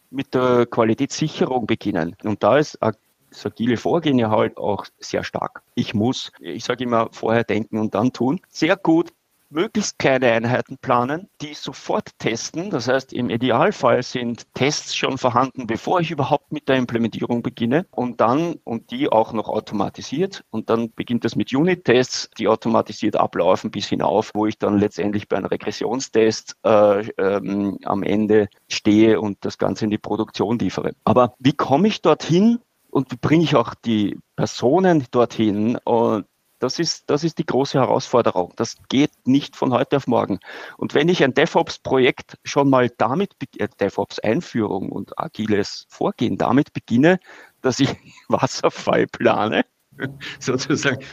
mit 0.09 0.33
der 0.33 0.65
Qualitätssicherung 0.65 1.67
beginnen. 1.67 2.15
Und 2.23 2.43
da 2.43 2.57
ist 2.57 2.77
das 2.81 3.45
agile 3.45 3.77
Vorgehen 3.77 4.19
ja 4.19 4.29
halt 4.29 4.57
auch 4.57 4.85
sehr 4.99 5.23
stark. 5.23 5.61
Ich 5.75 5.93
muss, 5.93 6.31
ich 6.39 6.63
sage 6.63 6.83
immer, 6.83 7.09
vorher 7.11 7.43
denken 7.43 7.77
und 7.77 7.93
dann 7.93 8.13
tun. 8.13 8.39
Sehr 8.49 8.77
gut 8.77 9.11
möglichst 9.49 9.99
kleine 9.99 10.31
Einheiten 10.31 10.77
planen, 10.77 11.29
die 11.41 11.53
sofort 11.53 12.09
testen. 12.19 12.69
Das 12.69 12.87
heißt, 12.87 13.13
im 13.13 13.29
Idealfall 13.29 14.03
sind 14.03 14.45
Tests 14.53 14.95
schon 14.95 15.17
vorhanden, 15.17 15.67
bevor 15.67 15.99
ich 15.99 16.11
überhaupt 16.11 16.51
mit 16.51 16.67
der 16.67 16.75
Implementierung 16.75 17.41
beginne 17.41 17.85
und 17.91 18.19
dann 18.21 18.55
und 18.63 18.91
die 18.91 19.09
auch 19.09 19.33
noch 19.33 19.47
automatisiert. 19.47 20.43
Und 20.49 20.69
dann 20.69 20.91
beginnt 20.93 21.25
das 21.25 21.35
mit 21.35 21.53
Unit-Tests, 21.53 22.29
die 22.37 22.47
automatisiert 22.47 23.15
ablaufen 23.15 23.71
bis 23.71 23.87
hinauf, 23.87 24.31
wo 24.33 24.45
ich 24.45 24.57
dann 24.57 24.77
letztendlich 24.77 25.27
bei 25.27 25.37
einem 25.37 25.47
Regressionstest 25.47 26.57
äh, 26.63 27.07
ähm, 27.17 27.77
am 27.83 28.03
Ende 28.03 28.49
stehe 28.69 29.19
und 29.19 29.37
das 29.41 29.57
Ganze 29.57 29.85
in 29.85 29.91
die 29.91 29.97
Produktion 29.97 30.59
liefere. 30.59 30.93
Aber 31.03 31.33
wie 31.39 31.53
komme 31.53 31.87
ich 31.87 32.01
dorthin? 32.01 32.59
Und 32.89 33.11
wie 33.11 33.17
bringe 33.17 33.43
ich 33.43 33.55
auch 33.55 33.73
die 33.75 34.17
Personen 34.35 35.05
dorthin? 35.11 35.77
Und 35.83 36.25
das 36.59 36.79
ist, 36.79 37.09
das 37.09 37.23
ist 37.23 37.37
die 37.37 37.45
große 37.45 37.79
Herausforderung. 37.79 38.53
Das 38.55 38.77
geht 38.89 39.11
nicht 39.25 39.55
von 39.55 39.73
heute 39.73 39.97
auf 39.97 40.07
morgen. 40.07 40.39
Und 40.77 40.93
wenn 40.93 41.09
ich 41.09 41.23
ein 41.23 41.33
DevOps-Projekt 41.33 42.37
schon 42.43 42.69
mal 42.69 42.89
damit, 42.97 43.35
äh, 43.57 43.67
DevOps-Einführung 43.79 44.91
und 44.91 45.17
agiles 45.19 45.85
Vorgehen 45.89 46.37
damit 46.37 46.73
beginne, 46.73 47.19
dass 47.61 47.79
ich 47.79 47.89
Wasserfall 48.27 49.07
plane, 49.07 49.65
sozusagen, 50.39 51.03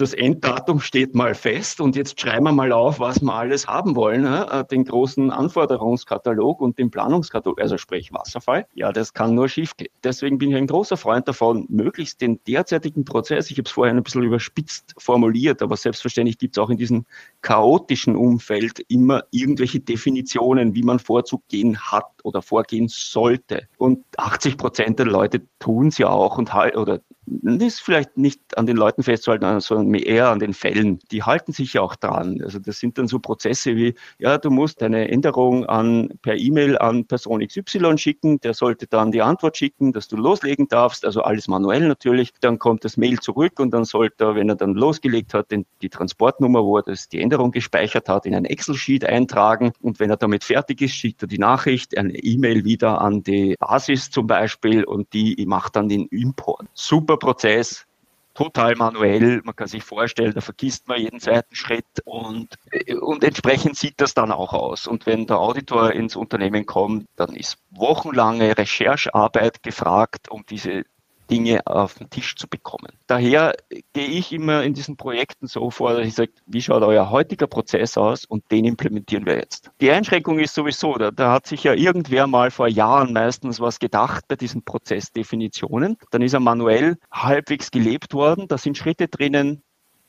das 0.00 0.14
Enddatum 0.14 0.80
steht 0.80 1.14
mal 1.14 1.34
fest 1.34 1.80
und 1.80 1.94
jetzt 1.94 2.18
schreiben 2.18 2.44
wir 2.44 2.52
mal 2.52 2.72
auf, 2.72 3.00
was 3.00 3.20
wir 3.20 3.34
alles 3.34 3.66
haben 3.66 3.96
wollen. 3.96 4.22
Ne? 4.22 4.66
Den 4.70 4.84
großen 4.84 5.30
Anforderungskatalog 5.30 6.60
und 6.60 6.78
den 6.78 6.90
Planungskatalog, 6.90 7.60
also 7.60 7.76
sprich 7.76 8.12
Wasserfall. 8.12 8.66
Ja, 8.74 8.92
das 8.92 9.12
kann 9.12 9.34
nur 9.34 9.48
schief 9.48 9.76
gehen. 9.76 9.90
Deswegen 10.02 10.38
bin 10.38 10.50
ich 10.50 10.56
ein 10.56 10.66
großer 10.66 10.96
Freund 10.96 11.28
davon, 11.28 11.66
möglichst 11.68 12.22
den 12.22 12.40
derzeitigen 12.46 13.04
Prozess, 13.04 13.50
ich 13.50 13.58
habe 13.58 13.66
es 13.66 13.72
vorhin 13.72 13.98
ein 13.98 14.02
bisschen 14.02 14.22
überspitzt 14.22 14.94
formuliert, 14.96 15.60
aber 15.60 15.76
selbstverständlich 15.76 16.38
gibt 16.38 16.56
es 16.56 16.62
auch 16.62 16.70
in 16.70 16.78
diesem 16.78 17.04
chaotischen 17.42 18.16
Umfeld 18.16 18.80
immer 18.88 19.24
irgendwelche 19.30 19.80
Definitionen, 19.80 20.74
wie 20.74 20.82
man 20.82 20.98
vorzugehen 20.98 21.78
hat 21.78 22.06
oder 22.22 22.40
vorgehen 22.40 22.88
sollte. 22.88 23.68
Und 23.76 24.04
80 24.16 24.56
Prozent 24.56 24.98
der 24.98 25.06
Leute 25.06 25.42
tun 25.58 25.88
es 25.88 25.98
ja 25.98 26.08
auch 26.08 26.38
und 26.38 26.54
oder 26.54 27.00
das 27.42 27.74
ist 27.74 27.80
vielleicht 27.80 28.16
nicht 28.16 28.40
an 28.58 28.66
den 28.66 28.76
Leuten 28.76 29.02
festzuhalten, 29.02 29.60
sondern 29.60 29.94
eher 29.94 30.28
an 30.28 30.40
den 30.40 30.54
Fällen. 30.54 30.98
Die 31.10 31.22
halten 31.22 31.52
sich 31.52 31.74
ja 31.74 31.82
auch 31.82 31.96
dran. 31.96 32.40
Also 32.42 32.58
das 32.58 32.78
sind 32.78 32.98
dann 32.98 33.08
so 33.08 33.18
Prozesse 33.18 33.76
wie, 33.76 33.94
ja, 34.18 34.38
du 34.38 34.50
musst 34.50 34.82
eine 34.82 35.08
Änderung 35.08 35.64
an, 35.66 36.10
per 36.22 36.36
E-Mail 36.36 36.78
an 36.78 37.06
Person 37.06 37.46
XY 37.46 37.98
schicken, 37.98 38.40
der 38.40 38.54
sollte 38.54 38.86
dann 38.86 39.12
die 39.12 39.22
Antwort 39.22 39.56
schicken, 39.56 39.92
dass 39.92 40.08
du 40.08 40.16
loslegen 40.16 40.68
darfst, 40.68 41.04
also 41.04 41.22
alles 41.22 41.48
manuell 41.48 41.86
natürlich. 41.86 42.32
Dann 42.40 42.58
kommt 42.58 42.84
das 42.84 42.96
Mail 42.96 43.18
zurück 43.20 43.60
und 43.60 43.70
dann 43.70 43.84
sollte 43.84 44.24
er, 44.24 44.34
wenn 44.34 44.48
er 44.48 44.56
dann 44.56 44.74
losgelegt 44.74 45.34
hat, 45.34 45.50
den, 45.50 45.66
die 45.82 45.88
Transportnummer, 45.88 46.64
wo 46.64 46.78
er 46.78 46.82
das, 46.82 47.08
die 47.08 47.20
Änderung 47.20 47.52
gespeichert 47.52 48.08
hat, 48.08 48.26
in 48.26 48.34
ein 48.34 48.44
Excel-Sheet 48.44 49.04
eintragen 49.04 49.72
und 49.80 50.00
wenn 50.00 50.10
er 50.10 50.16
damit 50.16 50.44
fertig 50.44 50.82
ist, 50.82 50.94
schickt 50.94 51.22
er 51.22 51.28
die 51.28 51.38
Nachricht, 51.38 51.96
eine 51.96 52.14
E-Mail 52.14 52.64
wieder 52.64 53.00
an 53.00 53.22
die 53.22 53.54
Basis 53.58 54.10
zum 54.10 54.26
Beispiel 54.26 54.84
und 54.84 55.12
die 55.12 55.44
macht 55.46 55.76
dann 55.76 55.88
den 55.88 56.06
Import. 56.06 56.66
Super 56.74 57.16
Prozess, 57.20 57.86
total 58.34 58.74
manuell. 58.74 59.40
Man 59.44 59.54
kann 59.54 59.68
sich 59.68 59.84
vorstellen, 59.84 60.32
da 60.34 60.40
vergisst 60.40 60.88
man 60.88 61.00
jeden 61.00 61.20
Seitenschritt 61.20 61.86
und, 62.04 62.56
und 63.00 63.22
entsprechend 63.22 63.76
sieht 63.76 64.00
das 64.00 64.14
dann 64.14 64.32
auch 64.32 64.52
aus. 64.52 64.86
Und 64.86 65.06
wenn 65.06 65.26
der 65.26 65.38
Auditor 65.38 65.92
ins 65.92 66.16
Unternehmen 66.16 66.66
kommt, 66.66 67.06
dann 67.16 67.34
ist 67.34 67.58
wochenlange 67.70 68.56
Recherchearbeit 68.56 69.62
gefragt, 69.62 70.30
um 70.30 70.44
diese 70.48 70.84
Dinge 71.30 71.66
auf 71.66 71.94
den 71.94 72.10
Tisch 72.10 72.36
zu 72.36 72.48
bekommen. 72.48 72.92
Daher 73.06 73.54
gehe 73.92 74.06
ich 74.06 74.32
immer 74.32 74.62
in 74.64 74.74
diesen 74.74 74.96
Projekten 74.96 75.46
so 75.46 75.70
vor, 75.70 75.94
dass 75.94 76.06
ich 76.06 76.14
sage, 76.14 76.32
wie 76.46 76.60
schaut 76.60 76.82
euer 76.82 77.10
heutiger 77.10 77.46
Prozess 77.46 77.96
aus 77.96 78.24
und 78.24 78.44
den 78.50 78.64
implementieren 78.64 79.26
wir 79.26 79.36
jetzt. 79.36 79.70
Die 79.80 79.90
Einschränkung 79.90 80.38
ist 80.38 80.54
sowieso, 80.54 80.94
da, 80.94 81.10
da 81.10 81.32
hat 81.32 81.46
sich 81.46 81.64
ja 81.64 81.74
irgendwer 81.74 82.26
mal 82.26 82.50
vor 82.50 82.68
Jahren 82.68 83.12
meistens 83.12 83.60
was 83.60 83.78
gedacht 83.78 84.24
bei 84.28 84.36
diesen 84.36 84.64
Prozessdefinitionen. 84.64 85.96
Dann 86.10 86.22
ist 86.22 86.34
er 86.34 86.40
manuell 86.40 86.96
halbwegs 87.12 87.70
gelebt 87.70 88.12
worden. 88.12 88.48
Da 88.48 88.58
sind 88.58 88.76
Schritte 88.76 89.08
drinnen, 89.08 89.62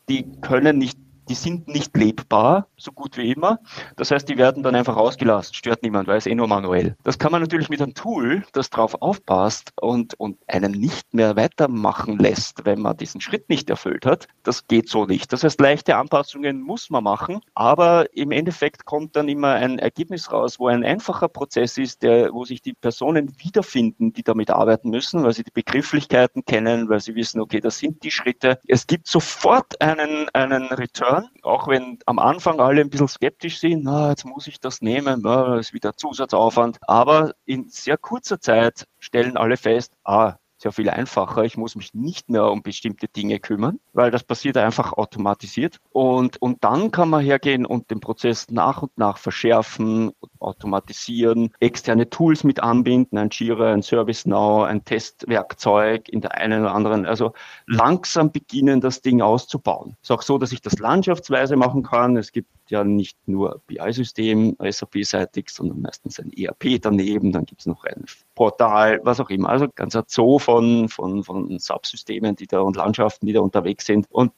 die 0.10 0.25
können 0.41 0.77
nicht 0.77 0.97
die 1.29 1.36
sind 1.36 1.67
nicht 1.67 1.95
lebbar, 1.95 2.67
so 2.77 2.91
gut 2.91 3.17
wie 3.17 3.31
immer. 3.31 3.60
Das 3.95 4.12
heißt, 4.12 4.27
die 4.27 4.38
werden 4.38 4.63
dann 4.63 4.75
einfach 4.75 4.97
rausgelassen, 4.97 5.53
stört 5.53 5.84
niemand, 5.84 6.07
weil 6.07 6.17
es 6.17 6.25
eh 6.25 6.36
nur 6.36 6.47
manuell. 6.47 6.95
Das 7.03 7.19
kann 7.19 7.31
man 7.31 7.41
natürlich 7.41 7.69
mit 7.69 7.81
einem 7.81 7.93
Tool, 7.93 8.43
das 8.53 8.69
drauf 8.69 9.01
aufpasst 9.01 9.71
und, 9.79 10.19
und 10.19 10.38
einen 10.47 10.71
nicht 10.71 11.13
mehr 11.13 11.36
weitermachen 11.36 12.17
lässt, 12.17 12.65
wenn 12.65 12.81
man 12.81 12.97
diesen 12.97 13.21
Schritt 13.21 13.49
nicht 13.49 13.69
erfüllt 13.69 14.05
hat. 14.05 14.27
Das 14.43 14.67
geht 14.67 14.89
so 14.89 15.05
nicht. 15.05 15.31
Das 15.31 15.43
heißt, 15.43 15.60
leichte 15.62 15.95
Anpassungen 15.95 16.62
muss 16.62 16.89
man 16.89 17.03
machen, 17.03 17.41
aber 17.53 18.13
im 18.15 18.31
Endeffekt 18.31 18.86
kommt 18.86 19.15
dann 19.15 19.29
immer 19.29 19.53
ein 19.53 19.79
Ergebnis 19.79 20.31
raus, 20.31 20.60
wo 20.60 20.67
ein 20.67 20.84
einfacher 20.84 21.27
Prozess 21.27 21.77
ist, 21.77 22.03
der, 22.03 22.34
wo 22.34 22.45
sich 22.45 22.62
die 22.62 22.73
Personen 22.73 23.31
wiederfinden, 23.39 24.13
die 24.13 24.23
damit 24.23 24.49
arbeiten 24.49 24.89
müssen, 24.89 25.23
weil 25.23 25.34
sie 25.34 25.43
die 25.43 25.51
Begrifflichkeiten 25.51 26.45
kennen, 26.45 26.89
weil 26.89 26.99
sie 26.99 27.15
wissen, 27.15 27.39
okay, 27.39 27.60
das 27.60 27.77
sind 27.77 28.03
die 28.03 28.12
Schritte. 28.12 28.60
Es 28.67 28.88
gibt 28.88 29.07
sofort 29.07 29.79
einen, 29.81 30.27
einen 30.34 30.65
Return 30.65 31.11
Return, 31.12 31.30
auch 31.43 31.67
wenn 31.67 32.00
am 32.06 32.19
Anfang 32.19 32.60
alle 32.60 32.82
ein 32.82 32.89
bisschen 32.89 33.08
skeptisch 33.08 33.60
sind, 33.60 33.84
na, 33.84 34.10
jetzt 34.10 34.26
muss 34.26 34.47
ich 34.47 34.60
das 34.60 34.82
nehmen, 34.82 35.21
na, 35.24 35.58
ist 35.58 35.74
wieder 35.74 35.95
Zusatzaufwand. 35.95 36.78
Aber 36.88 37.34
in 37.45 37.69
sehr 37.69 37.97
kurzer 37.97 38.39
Zeit 38.39 38.88
stellen 39.00 39.38
alle 39.38 39.58
fest, 39.58 39.93
ah, 40.04 40.36
sehr 40.62 40.71
viel 40.71 40.89
einfacher. 40.89 41.43
Ich 41.43 41.58
muss 41.58 41.76
mich 41.76 41.93
nicht 41.93 42.30
mehr 42.30 42.52
um 42.52 42.62
bestimmte 42.62 43.08
Dinge 43.08 43.39
kümmern, 43.39 43.80
weil 43.93 44.12
das 44.12 44.24
passiert 44.24 44.58
einfach 44.58 44.93
automatisiert. 44.93 45.80
Und, 45.91 46.41
und 46.41 46.63
dann 46.63 46.91
kann 46.91 47.10
man 47.10 47.24
hergehen 47.24 47.65
und 47.65 47.89
den 47.89 48.00
Prozess 48.00 48.50
nach 48.52 48.84
und 48.84 48.95
nach 48.97 49.17
verschärfen, 49.17 50.12
automatisieren, 50.39 51.52
externe 51.60 52.10
Tools 52.10 52.43
mit 52.43 52.62
anbinden, 52.62 53.17
ein 53.17 53.30
Jira, 53.32 53.74
ein 53.74 53.82
ServiceNow, 53.82 54.65
ein 54.65 54.84
Testwerkzeug 54.84 56.10
in 56.10 56.21
der 56.21 56.36
einen 56.36 56.62
oder 56.62 56.74
anderen. 56.74 57.06
Also 57.06 57.34
langsam 57.65 58.32
beginnen, 58.32 58.82
das 58.82 59.02
Ding 59.02 59.21
auszubauen. 59.21 59.95
Ist 60.02 60.12
auch 60.12 60.21
so, 60.21 60.38
dass 60.38 60.52
ich 60.52 60.62
das 60.62 60.80
landschaftsweise 60.80 61.56
machen 61.56 61.84
kann. 61.84 62.17
Es 62.17 62.32
gibt 62.32 62.50
ja 62.69 62.84
nicht 62.84 63.17
nur 63.28 63.62
BI-System 63.67 64.58
SAP-seitig, 64.60 65.50
sondern 65.50 65.82
meistens 65.82 66.19
ein 66.19 66.32
ERP 66.32 66.82
daneben, 66.82 67.32
dann 67.32 67.45
gibt 67.45 67.62
es 67.62 67.67
noch 67.67 67.84
ein 67.84 68.06
Portal, 68.36 69.02
was 69.04 69.19
auch 69.19 69.30
immer. 69.30 69.50
Also 69.50 69.67
ganz 69.76 69.95
ein 69.95 70.04
Zoo 70.08 70.39
von, 70.39 70.51
von, 70.90 71.24
von 71.24 71.60
Subsystemen, 71.60 72.36
die 72.36 72.48
da 72.48 72.60
und 72.62 72.76
Landschaften, 72.76 73.26
die 73.26 73.34
da 73.34 73.42
unterwegs 73.42 73.86
sind. 73.86 74.08
Und 74.10 74.32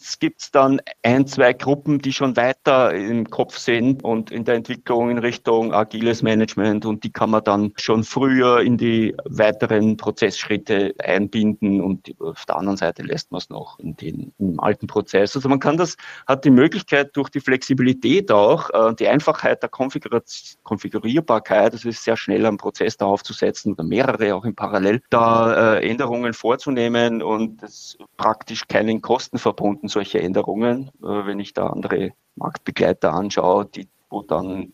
meist 0.00 0.10
es 0.10 0.18
gibt 0.18 0.54
dann 0.54 0.80
ein, 1.02 1.26
zwei 1.26 1.52
Gruppen, 1.52 1.98
die 1.98 2.12
schon 2.12 2.36
weiter 2.36 2.94
im 2.94 3.28
Kopf 3.28 3.58
sind 3.58 4.04
und 4.04 4.30
in 4.30 4.44
der 4.44 4.56
Entwicklung 4.56 5.10
in 5.10 5.18
Richtung 5.18 5.72
agiles 5.72 6.22
Management 6.22 6.86
und 6.86 7.04
die 7.04 7.12
kann 7.12 7.30
man 7.30 7.44
dann 7.44 7.72
schon 7.76 8.04
früher 8.04 8.60
in 8.60 8.76
die 8.76 9.14
weiteren 9.24 9.96
Prozessschritte 9.96 10.94
einbinden 10.98 11.80
und 11.80 12.14
auf 12.20 12.44
der 12.46 12.56
anderen 12.56 12.76
Seite 12.76 13.02
lässt 13.02 13.30
man 13.30 13.38
es 13.38 13.50
noch 13.50 13.78
in 13.78 13.96
den 13.96 14.32
im 14.38 14.60
alten 14.60 14.86
Prozess. 14.86 15.36
Also 15.36 15.48
man 15.48 15.60
kann 15.60 15.76
das, 15.76 15.96
hat 16.26 16.44
die 16.44 16.50
Möglichkeit 16.50 17.16
durch 17.16 17.30
die 17.30 17.40
Flexibilität 17.40 18.30
auch, 18.32 18.70
äh, 18.70 18.94
die 18.94 19.08
Einfachheit 19.08 19.62
der 19.62 19.70
Konfigurierbarkeit, 19.70 21.74
das 21.74 21.84
ist 21.84 22.04
sehr 22.04 22.16
schnell 22.16 22.46
am 22.46 22.56
Prozess 22.56 22.96
da 22.96 23.06
aufzusetzen 23.06 23.72
oder 23.72 23.84
mehrere 23.84 24.34
auch 24.34 24.44
im 24.44 24.54
Parallel, 24.54 25.02
da 25.10 25.76
äh, 25.76 25.88
Änderungen 25.88 26.32
vorzunehmen 26.32 27.22
und 27.22 27.62
das 27.62 27.96
praktisch 28.16 28.66
keinen 28.68 29.00
Kosten 29.00 29.38
verbunden 29.38 29.88
solche 29.90 30.20
Änderungen. 30.20 30.90
Äh, 31.02 31.26
wenn 31.26 31.40
ich 31.40 31.52
da 31.52 31.66
andere 31.66 32.12
Marktbegleiter 32.36 33.12
anschaue, 33.12 33.66
die, 33.66 33.88
wo 34.08 34.22
dann 34.22 34.72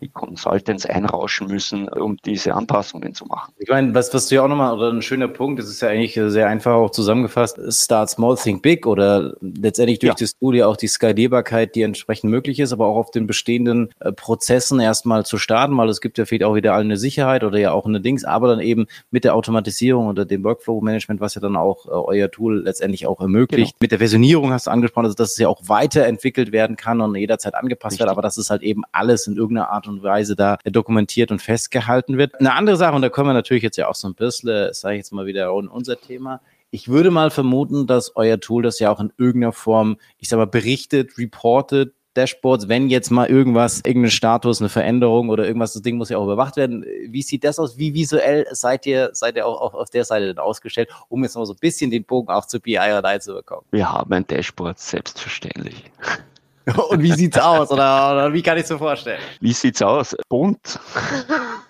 die 0.00 0.08
Consultants 0.08 0.86
einrauschen 0.86 1.48
müssen, 1.48 1.88
um 1.88 2.16
diese 2.24 2.54
Anpassungen 2.54 3.14
zu 3.14 3.26
machen. 3.26 3.52
Ich 3.58 3.68
meine, 3.68 3.94
was, 3.94 4.12
was 4.14 4.28
du 4.28 4.36
ja 4.36 4.42
auch 4.42 4.48
nochmal, 4.48 4.74
oder 4.74 4.92
ein 4.92 5.02
schöner 5.02 5.28
Punkt, 5.28 5.60
das 5.60 5.68
ist 5.68 5.82
ja 5.82 5.88
eigentlich 5.88 6.14
sehr 6.14 6.48
einfach 6.48 6.74
auch 6.74 6.90
zusammengefasst, 6.90 7.58
start 7.68 8.10
small, 8.10 8.36
think 8.36 8.62
big 8.62 8.86
oder 8.86 9.34
letztendlich 9.40 9.98
durch 9.98 10.10
ja. 10.10 10.14
die 10.14 10.26
Studie 10.26 10.64
auch 10.64 10.76
die 10.76 10.88
Skalierbarkeit, 10.88 11.74
die 11.74 11.82
entsprechend 11.82 12.30
möglich 12.30 12.60
ist, 12.60 12.72
aber 12.72 12.86
auch 12.86 12.96
auf 12.96 13.10
den 13.10 13.26
bestehenden 13.26 13.90
äh, 14.00 14.12
Prozessen 14.12 14.80
erstmal 14.80 15.24
zu 15.24 15.38
starten, 15.38 15.76
weil 15.76 15.88
es 15.88 16.00
gibt 16.00 16.18
ja 16.18 16.24
vielleicht 16.24 16.44
auch 16.44 16.54
wieder 16.54 16.74
eine 16.74 16.96
Sicherheit 16.96 17.44
oder 17.44 17.58
ja 17.58 17.72
auch 17.72 17.86
eine 17.86 18.00
Dings, 18.00 18.24
aber 18.24 18.48
dann 18.48 18.60
eben 18.60 18.86
mit 19.10 19.24
der 19.24 19.34
Automatisierung 19.34 20.06
oder 20.06 20.24
dem 20.24 20.44
Workflow-Management, 20.44 21.20
was 21.20 21.34
ja 21.34 21.40
dann 21.40 21.56
auch 21.56 21.86
äh, 21.86 21.90
euer 21.90 22.30
Tool 22.30 22.62
letztendlich 22.62 23.06
auch 23.06 23.20
ermöglicht. 23.20 23.72
Genau. 23.72 23.82
Mit 23.82 23.92
der 23.92 23.98
Versionierung 23.98 24.52
hast 24.52 24.66
du 24.66 24.70
angesprochen, 24.70 25.06
also 25.06 25.16
dass 25.16 25.32
es 25.32 25.38
ja 25.38 25.48
auch 25.48 25.60
weiterentwickelt 25.66 26.52
werden 26.52 26.76
kann 26.76 27.00
und 27.00 27.14
jederzeit 27.16 27.54
angepasst 27.54 27.94
Richtig. 27.94 28.00
wird, 28.00 28.10
aber 28.10 28.22
das 28.22 28.38
ist 28.38 28.50
halt 28.50 28.62
eben 28.62 28.82
alles 28.92 29.26
in 29.26 29.36
irgendeiner 29.36 29.70
Art 29.70 29.86
und 29.86 29.89
Weise 30.02 30.36
da 30.36 30.58
dokumentiert 30.64 31.30
und 31.30 31.42
festgehalten 31.42 32.18
wird. 32.18 32.38
Eine 32.38 32.54
andere 32.54 32.76
Sache, 32.76 32.94
und 32.94 33.02
da 33.02 33.08
kommen 33.08 33.30
wir 33.30 33.34
natürlich 33.34 33.62
jetzt 33.62 33.76
ja 33.76 33.88
auch 33.88 33.94
so 33.94 34.08
ein 34.08 34.14
bisschen, 34.14 34.72
sage 34.72 34.94
ich 34.94 35.00
jetzt 35.00 35.12
mal 35.12 35.26
wieder, 35.26 35.50
in 35.58 35.68
unser 35.68 36.00
Thema. 36.00 36.40
Ich 36.70 36.88
würde 36.88 37.10
mal 37.10 37.30
vermuten, 37.30 37.86
dass 37.86 38.16
euer 38.16 38.38
Tool 38.38 38.62
das 38.62 38.78
ja 38.78 38.90
auch 38.90 39.00
in 39.00 39.12
irgendeiner 39.18 39.52
Form, 39.52 39.96
ich 40.18 40.28
sag 40.28 40.36
mal, 40.36 40.46
berichtet, 40.46 41.18
reportet, 41.18 41.94
Dashboards, 42.14 42.68
wenn 42.68 42.90
jetzt 42.90 43.10
mal 43.10 43.28
irgendwas, 43.28 43.82
irgendein 43.84 44.10
Status, 44.10 44.60
eine 44.60 44.68
Veränderung 44.68 45.28
oder 45.28 45.46
irgendwas, 45.46 45.74
das 45.74 45.82
Ding 45.82 45.96
muss 45.96 46.08
ja 46.08 46.18
auch 46.18 46.24
überwacht 46.24 46.56
werden. 46.56 46.84
Wie 47.06 47.22
sieht 47.22 47.44
das 47.44 47.58
aus? 47.58 47.78
Wie 47.78 47.94
visuell 47.94 48.46
seid 48.50 48.84
ihr, 48.86 49.10
seid 49.12 49.36
ihr 49.36 49.46
auch, 49.46 49.60
auch 49.60 49.74
auf 49.74 49.90
der 49.90 50.04
Seite 50.04 50.26
denn 50.26 50.38
ausgestellt, 50.38 50.90
um 51.08 51.22
jetzt 51.22 51.36
noch 51.36 51.44
so 51.44 51.52
ein 51.52 51.58
bisschen 51.60 51.90
den 51.90 52.04
Bogen 52.04 52.28
auch 52.28 52.46
zu 52.46 52.58
BI 52.60 52.78
oder 52.78 53.20
zu 53.20 53.34
bekommen? 53.34 53.64
Wir 53.70 53.92
haben 53.92 54.12
ein 54.12 54.26
Dashboard, 54.26 54.78
selbstverständlich. 54.78 55.84
Und 56.90 57.02
wie 57.02 57.12
sieht's 57.12 57.38
aus? 57.38 57.70
Oder, 57.70 58.12
oder 58.12 58.32
wie 58.32 58.42
kann 58.42 58.56
ich 58.58 58.64
es 58.64 58.70
mir 58.70 58.78
vorstellen? 58.78 59.20
Wie 59.40 59.52
sieht's 59.52 59.82
aus? 59.82 60.16
Bunt. 60.28 60.78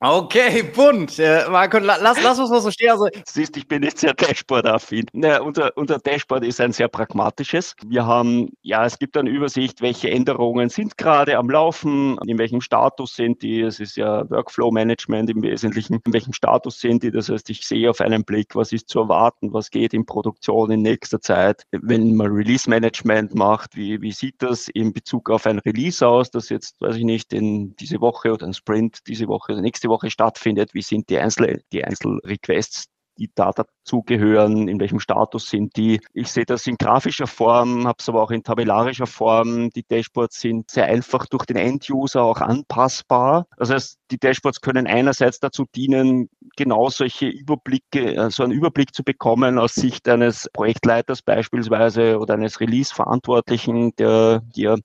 Okay, 0.00 0.62
bunt. 0.62 1.18
Äh, 1.18 1.48
Marco, 1.50 1.78
lass, 1.78 2.00
lass 2.00 2.38
uns 2.38 2.50
mal 2.50 2.60
so 2.60 2.70
stehen. 2.70 2.90
Also, 2.90 3.08
Siehst, 3.26 3.56
ich 3.56 3.66
bin 3.66 3.80
nicht 3.80 3.98
sehr 3.98 4.14
Dashboard-affin. 4.14 5.06
Naja, 5.12 5.40
unser, 5.40 5.76
unser 5.76 5.98
Dashboard 5.98 6.44
ist 6.44 6.60
ein 6.60 6.72
sehr 6.72 6.88
pragmatisches. 6.88 7.74
Wir 7.84 8.06
haben, 8.06 8.50
ja, 8.62 8.84
es 8.84 8.98
gibt 8.98 9.16
eine 9.16 9.28
Übersicht, 9.30 9.82
welche 9.82 10.10
Änderungen 10.10 10.68
sind 10.68 10.96
gerade 10.98 11.36
am 11.36 11.50
Laufen, 11.50 12.16
in 12.26 12.38
welchem 12.38 12.60
Status 12.60 13.16
sind 13.16 13.42
die. 13.42 13.62
Es 13.62 13.80
ist 13.80 13.96
ja 13.96 14.28
Workflow-Management 14.30 15.30
im 15.30 15.42
Wesentlichen. 15.42 15.98
In 16.06 16.12
welchem 16.12 16.32
Status 16.32 16.80
sind 16.80 17.02
die? 17.02 17.10
Das 17.10 17.28
heißt, 17.28 17.50
ich 17.50 17.66
sehe 17.66 17.90
auf 17.90 18.00
einen 18.00 18.24
Blick, 18.24 18.54
was 18.54 18.72
ist 18.72 18.88
zu 18.88 19.00
erwarten, 19.00 19.52
was 19.52 19.70
geht 19.70 19.94
in 19.94 20.06
Produktion 20.06 20.70
in 20.70 20.82
nächster 20.82 21.20
Zeit. 21.20 21.64
Wenn 21.72 22.14
man 22.14 22.30
Release-Management 22.30 23.34
macht, 23.34 23.74
wie, 23.74 24.00
wie 24.00 24.12
sieht 24.12 24.36
das 24.38 24.68
in 24.68 24.92
Bezug 24.92 25.28
auf 25.28 25.46
ein 25.46 25.58
Release 25.58 26.06
aus, 26.06 26.30
das 26.30 26.50
jetzt, 26.50 26.80
weiß 26.80 26.96
ich 26.96 27.04
nicht, 27.04 27.32
in 27.32 27.74
diese 27.76 28.00
Woche 28.00 28.32
oder 28.32 28.46
ein 28.46 28.54
Sprint 28.54 29.07
diese 29.08 29.26
Woche 29.28 29.60
nächste 29.60 29.88
Woche 29.88 30.10
stattfindet, 30.10 30.74
wie 30.74 30.82
sind 30.82 31.08
die, 31.10 31.18
Einzel 31.18 31.62
die 31.72 31.84
Einzelrequests, 31.84 32.86
die 33.18 33.30
da 33.34 33.52
dazugehören, 33.88 34.68
in 34.68 34.78
welchem 34.80 35.00
Status 35.00 35.48
sind 35.48 35.76
die. 35.76 36.00
Ich 36.12 36.30
sehe 36.30 36.44
das 36.44 36.66
in 36.66 36.76
grafischer 36.76 37.26
Form, 37.26 37.86
habe 37.86 37.96
es 37.98 38.08
aber 38.08 38.22
auch 38.22 38.30
in 38.30 38.42
tabellarischer 38.42 39.06
Form. 39.06 39.70
Die 39.70 39.82
Dashboards 39.82 40.40
sind 40.40 40.70
sehr 40.70 40.86
einfach 40.86 41.26
durch 41.26 41.46
den 41.46 41.56
End-User 41.56 42.22
auch 42.22 42.40
anpassbar. 42.40 43.46
Das 43.56 43.70
heißt, 43.70 43.98
die 44.10 44.18
Dashboards 44.18 44.60
können 44.60 44.86
einerseits 44.86 45.40
dazu 45.40 45.64
dienen, 45.74 46.28
genau 46.56 46.88
solche 46.88 47.26
Überblicke, 47.26 48.14
äh, 48.14 48.30
so 48.30 48.42
einen 48.42 48.52
Überblick 48.52 48.94
zu 48.94 49.02
bekommen 49.04 49.58
aus 49.58 49.74
Sicht 49.74 50.08
eines 50.08 50.48
Projektleiters 50.52 51.22
beispielsweise 51.22 52.18
oder 52.18 52.34
eines 52.34 52.60
Release-Verantwortlichen, 52.60 53.94
der 53.96 54.42
hier 54.54 54.78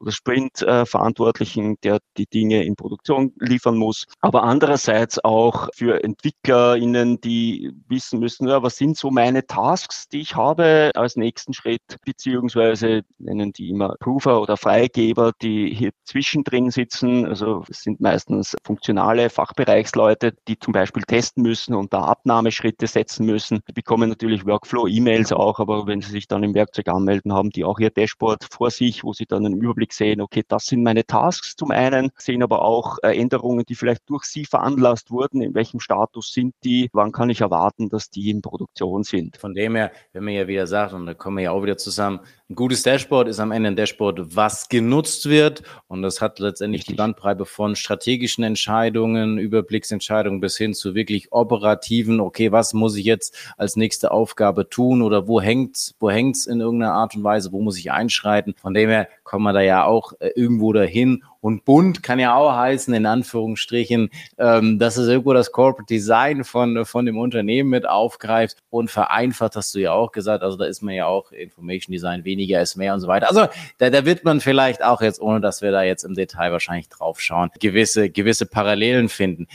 oder 0.00 0.12
Sprint-Verantwortlichen, 0.12 1.76
der 1.82 1.98
die 2.16 2.26
Dinge 2.26 2.64
in 2.64 2.76
Produktion 2.76 3.32
liefern 3.38 3.76
muss. 3.76 4.04
Aber 4.20 4.44
andererseits 4.44 5.22
auch 5.22 5.68
für 5.74 6.02
EntwicklerInnen, 6.02 7.20
die 7.20 7.72
wissen 7.88 8.20
müssen, 8.20 8.47
ja, 8.48 8.62
was 8.62 8.76
sind 8.76 8.96
so 8.96 9.10
meine 9.10 9.46
Tasks, 9.46 10.08
die 10.08 10.20
ich 10.20 10.34
habe 10.34 10.90
als 10.94 11.16
nächsten 11.16 11.52
Schritt, 11.52 11.82
beziehungsweise 12.04 13.02
nennen 13.18 13.52
die 13.52 13.70
immer 13.70 13.94
Prover 14.00 14.40
oder 14.40 14.56
Freigeber, 14.56 15.32
die 15.40 15.74
hier 15.74 15.90
zwischendrin 16.04 16.70
sitzen. 16.70 17.26
Also 17.26 17.64
es 17.68 17.82
sind 17.82 18.00
meistens 18.00 18.56
funktionale 18.64 19.30
Fachbereichsleute, 19.30 20.34
die 20.48 20.58
zum 20.58 20.72
Beispiel 20.72 21.02
testen 21.02 21.42
müssen 21.42 21.74
und 21.74 21.92
da 21.92 22.02
Abnahmeschritte 22.02 22.86
setzen 22.86 23.26
müssen. 23.26 23.60
Die 23.68 23.72
bekommen 23.72 24.08
natürlich 24.08 24.46
Workflow-E-Mails 24.46 25.32
auch, 25.32 25.60
aber 25.60 25.86
wenn 25.86 26.00
sie 26.00 26.10
sich 26.10 26.26
dann 26.26 26.42
im 26.42 26.54
Werkzeug 26.54 26.88
anmelden, 26.88 27.32
haben 27.32 27.50
die 27.50 27.64
auch 27.64 27.78
ihr 27.78 27.90
Dashboard 27.90 28.46
vor 28.50 28.70
sich, 28.70 29.04
wo 29.04 29.12
sie 29.12 29.26
dann 29.26 29.46
einen 29.46 29.60
Überblick 29.60 29.92
sehen, 29.92 30.20
okay, 30.20 30.42
das 30.48 30.66
sind 30.66 30.82
meine 30.82 31.04
Tasks 31.04 31.54
zum 31.56 31.70
einen, 31.70 32.10
sehen 32.16 32.42
aber 32.42 32.62
auch 32.62 32.98
äh, 33.02 33.18
Änderungen, 33.18 33.64
die 33.68 33.74
vielleicht 33.74 34.08
durch 34.08 34.24
sie 34.24 34.44
veranlasst 34.44 35.10
wurden, 35.10 35.42
in 35.42 35.54
welchem 35.54 35.80
Status 35.80 36.32
sind 36.32 36.54
die, 36.64 36.88
wann 36.92 37.12
kann 37.12 37.30
ich 37.30 37.40
erwarten, 37.40 37.58
erwarten, 37.58 37.88
dass 37.88 38.10
die 38.10 38.30
in 38.38 38.42
Produktion 38.42 39.02
sind. 39.02 39.36
Von 39.36 39.54
dem 39.54 39.74
her, 39.74 39.92
wenn 40.12 40.24
man 40.24 40.34
ja 40.34 40.48
wieder 40.48 40.66
sagt, 40.66 40.92
und 40.92 41.06
da 41.06 41.14
kommen 41.14 41.36
wir 41.36 41.44
ja 41.44 41.50
auch 41.50 41.62
wieder 41.62 41.76
zusammen, 41.76 42.20
ein 42.50 42.54
gutes 42.54 42.82
Dashboard 42.82 43.28
ist 43.28 43.40
am 43.40 43.52
Ende 43.52 43.68
ein 43.68 43.76
Dashboard, 43.76 44.34
was 44.34 44.68
genutzt 44.70 45.28
wird. 45.28 45.62
Und 45.86 46.00
das 46.00 46.22
hat 46.22 46.38
letztendlich 46.38 46.80
Richtig. 46.80 46.94
die 46.94 46.96
Bandbreite 46.96 47.44
von 47.44 47.76
strategischen 47.76 48.42
Entscheidungen, 48.42 49.38
Überblicksentscheidungen 49.38 50.40
bis 50.40 50.56
hin 50.56 50.72
zu 50.72 50.94
wirklich 50.94 51.30
operativen, 51.30 52.20
okay, 52.20 52.50
was 52.50 52.72
muss 52.72 52.96
ich 52.96 53.04
jetzt 53.04 53.36
als 53.58 53.76
nächste 53.76 54.12
Aufgabe 54.12 54.68
tun 54.68 55.02
oder 55.02 55.28
wo 55.28 55.40
hängt's, 55.40 55.94
wo 56.00 56.10
hängt's 56.10 56.46
in 56.46 56.60
irgendeiner 56.60 56.94
Art 56.94 57.14
und 57.14 57.24
Weise, 57.24 57.52
wo 57.52 57.60
muss 57.60 57.78
ich 57.78 57.92
einschreiten? 57.92 58.54
Von 58.56 58.72
dem 58.72 58.88
her 58.88 59.08
kommen 59.24 59.44
wir 59.44 59.52
da 59.52 59.60
ja 59.60 59.84
auch 59.84 60.14
äh, 60.20 60.30
irgendwo 60.34 60.72
dahin 60.72 61.24
und 61.40 61.64
bunt 61.64 62.02
kann 62.02 62.18
ja 62.18 62.34
auch 62.34 62.54
heißen, 62.54 62.92
in 62.94 63.06
Anführungsstrichen, 63.06 64.10
ähm, 64.38 64.78
dass 64.78 64.96
es 64.96 65.08
irgendwo 65.08 65.32
das 65.32 65.52
Corporate 65.52 65.86
Design 65.86 66.44
von, 66.44 66.84
von 66.84 67.06
dem 67.06 67.18
Unternehmen 67.18 67.70
mit 67.70 67.88
aufgreift 67.88 68.58
und 68.70 68.90
vereinfacht, 68.90 69.56
hast 69.56 69.74
du 69.74 69.78
ja 69.78 69.92
auch 69.92 70.12
gesagt. 70.12 70.42
Also 70.42 70.56
da 70.56 70.64
ist 70.64 70.82
man 70.82 70.94
ja 70.94 71.06
auch 71.06 71.30
Information 71.32 71.92
Design 71.92 72.24
weniger 72.24 72.60
ist 72.60 72.76
mehr 72.76 72.94
und 72.94 73.00
so 73.00 73.08
weiter. 73.08 73.28
Also 73.28 73.46
da, 73.78 73.90
da 73.90 74.04
wird 74.04 74.24
man 74.24 74.40
vielleicht 74.40 74.82
auch 74.82 75.00
jetzt, 75.00 75.20
ohne 75.20 75.40
dass 75.40 75.62
wir 75.62 75.70
da 75.70 75.82
jetzt 75.82 76.04
im 76.04 76.14
Detail 76.14 76.52
wahrscheinlich 76.52 76.88
drauf 76.88 77.20
schauen, 77.20 77.50
gewisse, 77.60 78.10
gewisse 78.10 78.46
Parallelen 78.46 79.08
finden. 79.08 79.46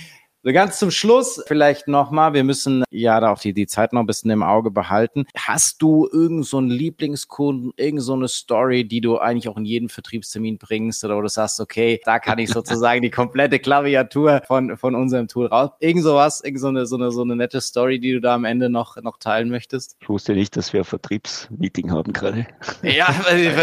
So 0.46 0.52
ganz 0.52 0.78
zum 0.78 0.92
Schluss 0.92 1.42
vielleicht 1.48 1.88
nochmal, 1.88 2.34
wir 2.34 2.44
müssen 2.44 2.84
ja 2.90 3.18
da 3.22 3.32
auch 3.32 3.40
die, 3.40 3.54
die 3.54 3.66
Zeit 3.66 3.94
noch 3.94 4.02
ein 4.02 4.06
bisschen 4.06 4.30
im 4.30 4.44
Auge 4.44 4.72
behalten. 4.72 5.24
Hast 5.38 5.82
du 5.82 6.10
irgend 6.12 6.46
so 6.46 6.58
einen 6.58 6.70
Lieblingskunden, 6.70 7.72
irgend 7.78 8.02
so 8.02 8.12
eine 8.12 8.28
Story, 8.28 8.86
die 8.86 9.00
du 9.00 9.20
eigentlich 9.20 9.48
auch 9.48 9.56
in 9.56 9.64
jeden 9.64 9.88
Vertriebstermin 9.88 10.58
bringst 10.58 11.06
oder 11.06 11.16
wo 11.16 11.22
du 11.22 11.30
sagst, 11.30 11.62
okay, 11.62 12.02
da 12.04 12.20
kann 12.20 12.40
ich 12.40 12.50
sozusagen 12.50 13.02
die 13.02 13.10
komplette 13.10 13.58
Klaviatur 13.58 14.42
von, 14.46 14.76
von 14.76 14.96
unserem 14.96 15.30
Tool 15.30 15.46
raus. 15.46 15.70
Irgend 15.80 16.04
sowas, 16.04 16.42
irgend 16.44 16.60
so 16.60 16.68
eine, 16.68 16.86
so 16.88 16.98
eine, 16.98 17.12
so 17.12 17.22
eine 17.22 17.38
nette 17.38 17.62
Story, 17.62 18.02
die 18.02 18.12
du 18.12 18.20
da 18.20 18.36
am 18.36 18.44
Ende 18.44 18.70
noch, 18.70 18.98
noch 19.02 19.20
teilen 19.20 19.50
möchtest? 19.50 19.96
Ich 20.02 20.10
wusste 20.10 20.34
nicht, 20.34 20.58
dass 20.58 20.74
wir 20.74 20.82
ein 20.82 20.86
Vertriebsmeeting 20.86 21.90
haben 21.90 22.12
gerade. 22.12 22.48
Ja, 22.82 23.08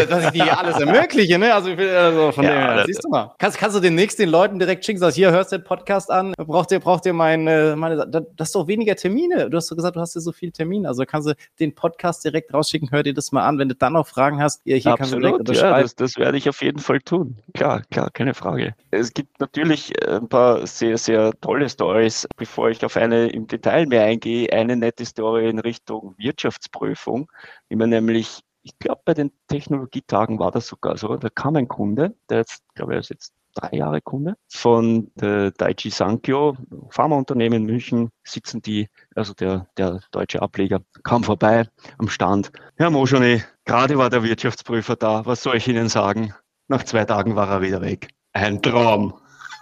dass 0.09 0.25
ich 0.25 0.31
die 0.31 0.41
alles 0.41 0.79
ermögliche, 0.79 1.37
ne? 1.37 1.53
Also, 1.53 1.73
also 1.73 2.31
von 2.31 2.43
ja, 2.43 2.77
dem 2.77 2.87
siehst 2.87 3.03
du 3.03 3.09
mal. 3.09 3.35
Kannst, 3.37 3.59
kannst 3.59 3.77
du 3.77 3.81
demnächst 3.81 4.17
den 4.17 4.29
Leuten 4.29 4.57
direkt 4.57 4.83
schicken, 4.83 4.99
sagst, 4.99 5.15
hier 5.15 5.29
hörst 5.29 5.51
du 5.51 5.59
den 5.59 5.63
Podcast 5.63 6.09
an, 6.09 6.33
braucht 6.37 6.70
braucht 6.79 6.79
ihr, 6.79 6.79
braucht 6.79 7.05
ihr 7.05 7.13
meine, 7.13 7.75
meine, 7.77 8.07
das 8.07 8.49
ist 8.49 8.55
doch 8.55 8.67
weniger 8.67 8.95
Termine. 8.95 9.49
Du 9.49 9.57
hast 9.57 9.69
doch 9.71 9.75
gesagt, 9.75 9.95
du 9.95 9.99
hast 9.99 10.15
ja 10.15 10.21
so 10.21 10.31
viele 10.31 10.51
Termine. 10.51 10.87
Also 10.87 11.03
kannst 11.05 11.27
du 11.27 11.33
den 11.59 11.75
Podcast 11.75 12.23
direkt 12.23 12.53
rausschicken, 12.53 12.91
hör 12.91 13.03
dir 13.03 13.13
das 13.13 13.31
mal 13.31 13.45
an. 13.45 13.57
Wenn 13.57 13.69
du 13.69 13.75
dann 13.75 13.93
noch 13.93 14.07
Fragen 14.07 14.41
hast, 14.41 14.61
hier, 14.63 14.77
hier 14.77 14.93
Absolut, 14.93 15.23
kannst 15.23 15.49
du 15.49 15.53
direkt 15.53 15.61
ja, 15.61 15.81
das, 15.81 15.95
das 15.95 16.17
werde 16.17 16.37
ich 16.37 16.47
auf 16.47 16.61
jeden 16.61 16.79
Fall 16.79 16.99
tun. 16.99 17.37
Klar, 17.53 17.81
klar, 17.91 18.09
keine 18.11 18.33
Frage. 18.33 18.75
Es 18.91 19.13
gibt 19.13 19.39
natürlich 19.39 19.93
äh, 20.01 20.17
ein 20.17 20.29
paar 20.29 20.65
sehr, 20.67 20.97
sehr 20.97 21.31
tolle 21.41 21.69
Stories. 21.69 22.27
Bevor 22.37 22.69
ich 22.69 22.83
auf 22.85 22.97
eine 22.97 23.29
im 23.29 23.47
Detail 23.47 23.87
mehr 23.87 24.03
eingehe, 24.03 24.51
eine 24.51 24.75
nette 24.75 25.05
Story 25.05 25.49
in 25.49 25.59
Richtung 25.59 26.15
Wirtschaftsprüfung, 26.17 27.29
wie 27.69 27.75
man 27.75 27.89
nämlich 27.89 28.41
ich 28.63 28.77
glaube, 28.77 29.01
bei 29.05 29.15
den 29.15 29.31
Technologietagen 29.47 30.37
war 30.37 30.51
das 30.51 30.67
sogar 30.67 30.95
so. 30.95 31.15
Da 31.15 31.29
kam 31.29 31.55
ein 31.55 31.67
Kunde, 31.67 32.15
der 32.29 32.37
jetzt, 32.37 32.61
glaube 32.75 32.93
ich, 32.93 32.99
ist 32.99 33.09
jetzt 33.09 33.33
drei 33.53 33.77
Jahre 33.77 34.01
Kunde 34.01 34.35
von 34.47 35.11
der 35.15 35.51
Daiichi 35.51 35.89
Sankyo, 35.89 36.57
Pharmaunternehmen 36.89 37.61
in 37.61 37.65
München, 37.65 38.09
sitzen 38.23 38.61
die, 38.61 38.87
also 39.15 39.33
der, 39.33 39.67
der 39.77 40.01
deutsche 40.11 40.41
Ableger, 40.41 40.81
kam 41.03 41.23
vorbei 41.23 41.67
am 41.97 42.09
Stand. 42.09 42.51
Herr 42.75 42.89
Moschoni, 42.89 43.43
gerade 43.65 43.97
war 43.97 44.09
der 44.09 44.23
Wirtschaftsprüfer 44.23 44.95
da, 44.95 45.25
was 45.25 45.43
soll 45.43 45.57
ich 45.57 45.67
Ihnen 45.67 45.89
sagen? 45.89 46.33
Nach 46.67 46.83
zwei 46.83 47.05
Tagen 47.05 47.35
war 47.35 47.49
er 47.49 47.61
wieder 47.61 47.81
weg. 47.81 48.09
Ein 48.33 48.61
Traum. 48.61 49.13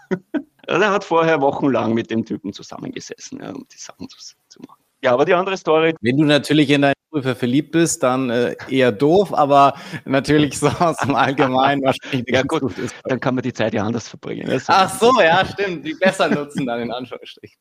Also 0.69 0.83
er 0.83 0.91
hat 0.91 1.03
vorher 1.03 1.41
wochenlang 1.41 1.95
mit 1.95 2.11
dem 2.11 2.25
Typen 2.25 2.53
zusammengesessen, 2.53 3.41
ja, 3.41 3.49
um 3.49 3.65
die 3.71 3.77
Sachen 3.77 4.07
zu, 4.07 4.17
machen. 4.19 4.48
Ja, 5.01 5.13
aber 5.13 5.25
die 5.25 5.33
andere 5.33 5.55
Story. 5.57 5.95
Wenn 6.01 6.17
du 6.17 6.25
natürlich 6.25 6.69
in 6.69 6.81
deinen 6.81 6.93
Prüfer 7.09 7.35
verliebt 7.35 7.71
bist, 7.71 8.03
dann 8.03 8.29
äh, 8.29 8.55
eher 8.69 8.91
doof, 8.91 9.33
aber 9.33 9.73
natürlich 10.05 10.59
so 10.59 10.67
aus 10.67 10.97
dem 10.97 11.15
Allgemeinen 11.15 11.81
wahrscheinlich 11.83 12.25
ja, 12.27 12.41
gut, 12.43 12.61
gut 12.61 12.77
ist. 12.77 12.93
Dann 13.05 13.19
kann 13.19 13.35
man 13.35 13.43
die 13.43 13.53
Zeit 13.53 13.73
ja 13.73 13.83
anders 13.83 14.09
verbringen. 14.09 14.49
Also, 14.49 14.65
Ach 14.67 14.99
so, 14.99 15.21
ja, 15.21 15.45
stimmt. 15.45 15.85
Die 15.85 15.93
besser 15.93 16.29
nutzen 16.29 16.65
dann 16.65 16.81
in 16.81 16.91
Anführungsstrichen. 16.91 17.59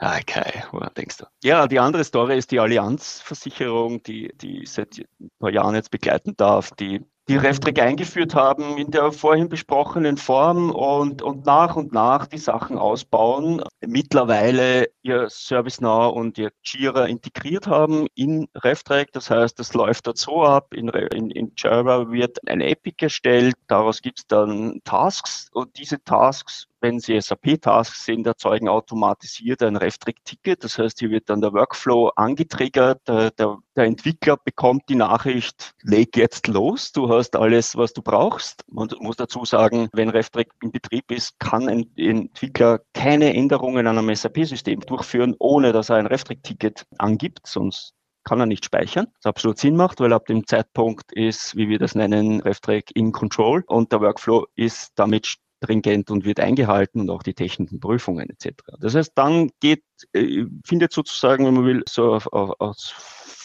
Okay, 0.00 0.62
woran 0.70 0.90
denkst 0.96 1.18
du? 1.18 1.24
Ja, 1.42 1.66
die 1.66 1.80
andere 1.80 2.04
Story 2.04 2.38
ist 2.38 2.52
die 2.52 2.60
Allianzversicherung, 2.60 4.02
die, 4.04 4.30
die 4.36 4.64
seit 4.64 4.98
ein 5.20 5.30
paar 5.40 5.50
Jahren 5.50 5.74
jetzt 5.74 5.90
begleiten 5.90 6.36
darf, 6.36 6.70
die 6.72 7.04
die 7.28 7.36
Reftrick 7.36 7.78
eingeführt 7.80 8.34
haben 8.34 8.78
in 8.78 8.90
der 8.90 9.12
vorhin 9.12 9.48
besprochenen 9.48 10.16
Form 10.16 10.70
und, 10.70 11.20
und 11.20 11.44
nach 11.44 11.76
und 11.76 11.92
nach 11.92 12.26
die 12.26 12.38
Sachen 12.38 12.78
ausbauen. 12.78 13.62
Mittlerweile 13.86 14.88
ihr 15.02 15.28
ServiceNow 15.28 16.14
und 16.14 16.38
ihr 16.38 16.50
Jira 16.62 17.04
integriert 17.04 17.66
haben 17.66 18.06
in 18.14 18.48
Reftrack. 18.54 19.12
Das 19.12 19.30
heißt, 19.30 19.58
das 19.58 19.74
läuft 19.74 20.06
dort 20.06 20.16
so 20.16 20.42
ab. 20.42 20.72
In, 20.72 20.88
in, 20.88 21.30
in 21.30 21.52
Jira 21.56 22.10
wird 22.10 22.38
ein 22.48 22.62
Epic 22.62 22.96
erstellt. 23.04 23.56
Daraus 23.66 24.00
gibt 24.00 24.20
es 24.20 24.26
dann 24.26 24.80
Tasks 24.84 25.48
und 25.52 25.76
diese 25.78 26.02
Tasks 26.04 26.67
wenn 26.80 27.00
sie 27.00 27.20
SAP-Tasks 27.20 28.04
sind, 28.04 28.26
erzeugen 28.26 28.68
automatisiert 28.68 29.62
ein 29.62 29.76
Reftrick-Ticket. 29.76 30.64
Das 30.64 30.78
heißt, 30.78 30.98
hier 31.00 31.10
wird 31.10 31.28
dann 31.28 31.40
der 31.40 31.52
Workflow 31.52 32.08
angetriggert. 32.16 33.06
Der, 33.08 33.30
der, 33.32 33.58
der, 33.76 33.84
Entwickler 33.84 34.36
bekommt 34.36 34.82
die 34.88 34.94
Nachricht, 34.94 35.72
leg 35.82 36.16
jetzt 36.16 36.46
los. 36.46 36.92
Du 36.92 37.08
hast 37.08 37.36
alles, 37.36 37.76
was 37.76 37.92
du 37.92 38.02
brauchst. 38.02 38.62
Man 38.68 38.88
muss 39.00 39.16
dazu 39.16 39.44
sagen, 39.44 39.88
wenn 39.92 40.10
Reftrick 40.10 40.50
in 40.62 40.70
Betrieb 40.70 41.10
ist, 41.10 41.38
kann 41.38 41.68
ein 41.68 41.90
Entwickler 41.96 42.80
keine 42.94 43.34
Änderungen 43.34 43.86
an 43.86 43.98
einem 43.98 44.14
SAP-System 44.14 44.80
durchführen, 44.80 45.34
ohne 45.38 45.72
dass 45.72 45.88
er 45.88 45.96
ein 45.96 46.06
Reftrick-Ticket 46.06 46.84
angibt. 46.98 47.46
Sonst 47.46 47.94
kann 48.28 48.40
er 48.40 48.46
nicht 48.46 48.64
speichern, 48.64 49.06
was 49.16 49.26
absolut 49.26 49.58
Sinn 49.58 49.74
macht, 49.74 50.00
weil 50.00 50.12
ab 50.12 50.26
dem 50.26 50.46
Zeitpunkt 50.46 51.12
ist, 51.12 51.56
wie 51.56 51.68
wir 51.70 51.78
das 51.78 51.94
nennen, 51.94 52.40
Reftrack 52.42 52.90
in 52.94 53.10
Control 53.10 53.64
und 53.66 53.90
der 53.90 54.02
Workflow 54.02 54.46
ist 54.54 54.92
damit 54.96 55.38
stringent 55.62 56.10
und 56.10 56.24
wird 56.24 56.40
eingehalten 56.40 57.00
und 57.00 57.10
auch 57.10 57.22
die 57.22 57.34
technischen 57.34 57.80
Prüfungen 57.80 58.28
etc. 58.30 58.62
Das 58.80 58.94
heißt, 58.94 59.12
dann 59.14 59.50
geht, 59.60 59.84
äh, 60.12 60.44
findet 60.64 60.92
sozusagen, 60.92 61.46
wenn 61.46 61.54
man 61.54 61.64
will, 61.64 61.82
so 61.88 62.14
auf, 62.14 62.26
auf, 62.32 62.54
aus 62.58 62.94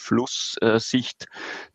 Flusssicht 0.04 1.28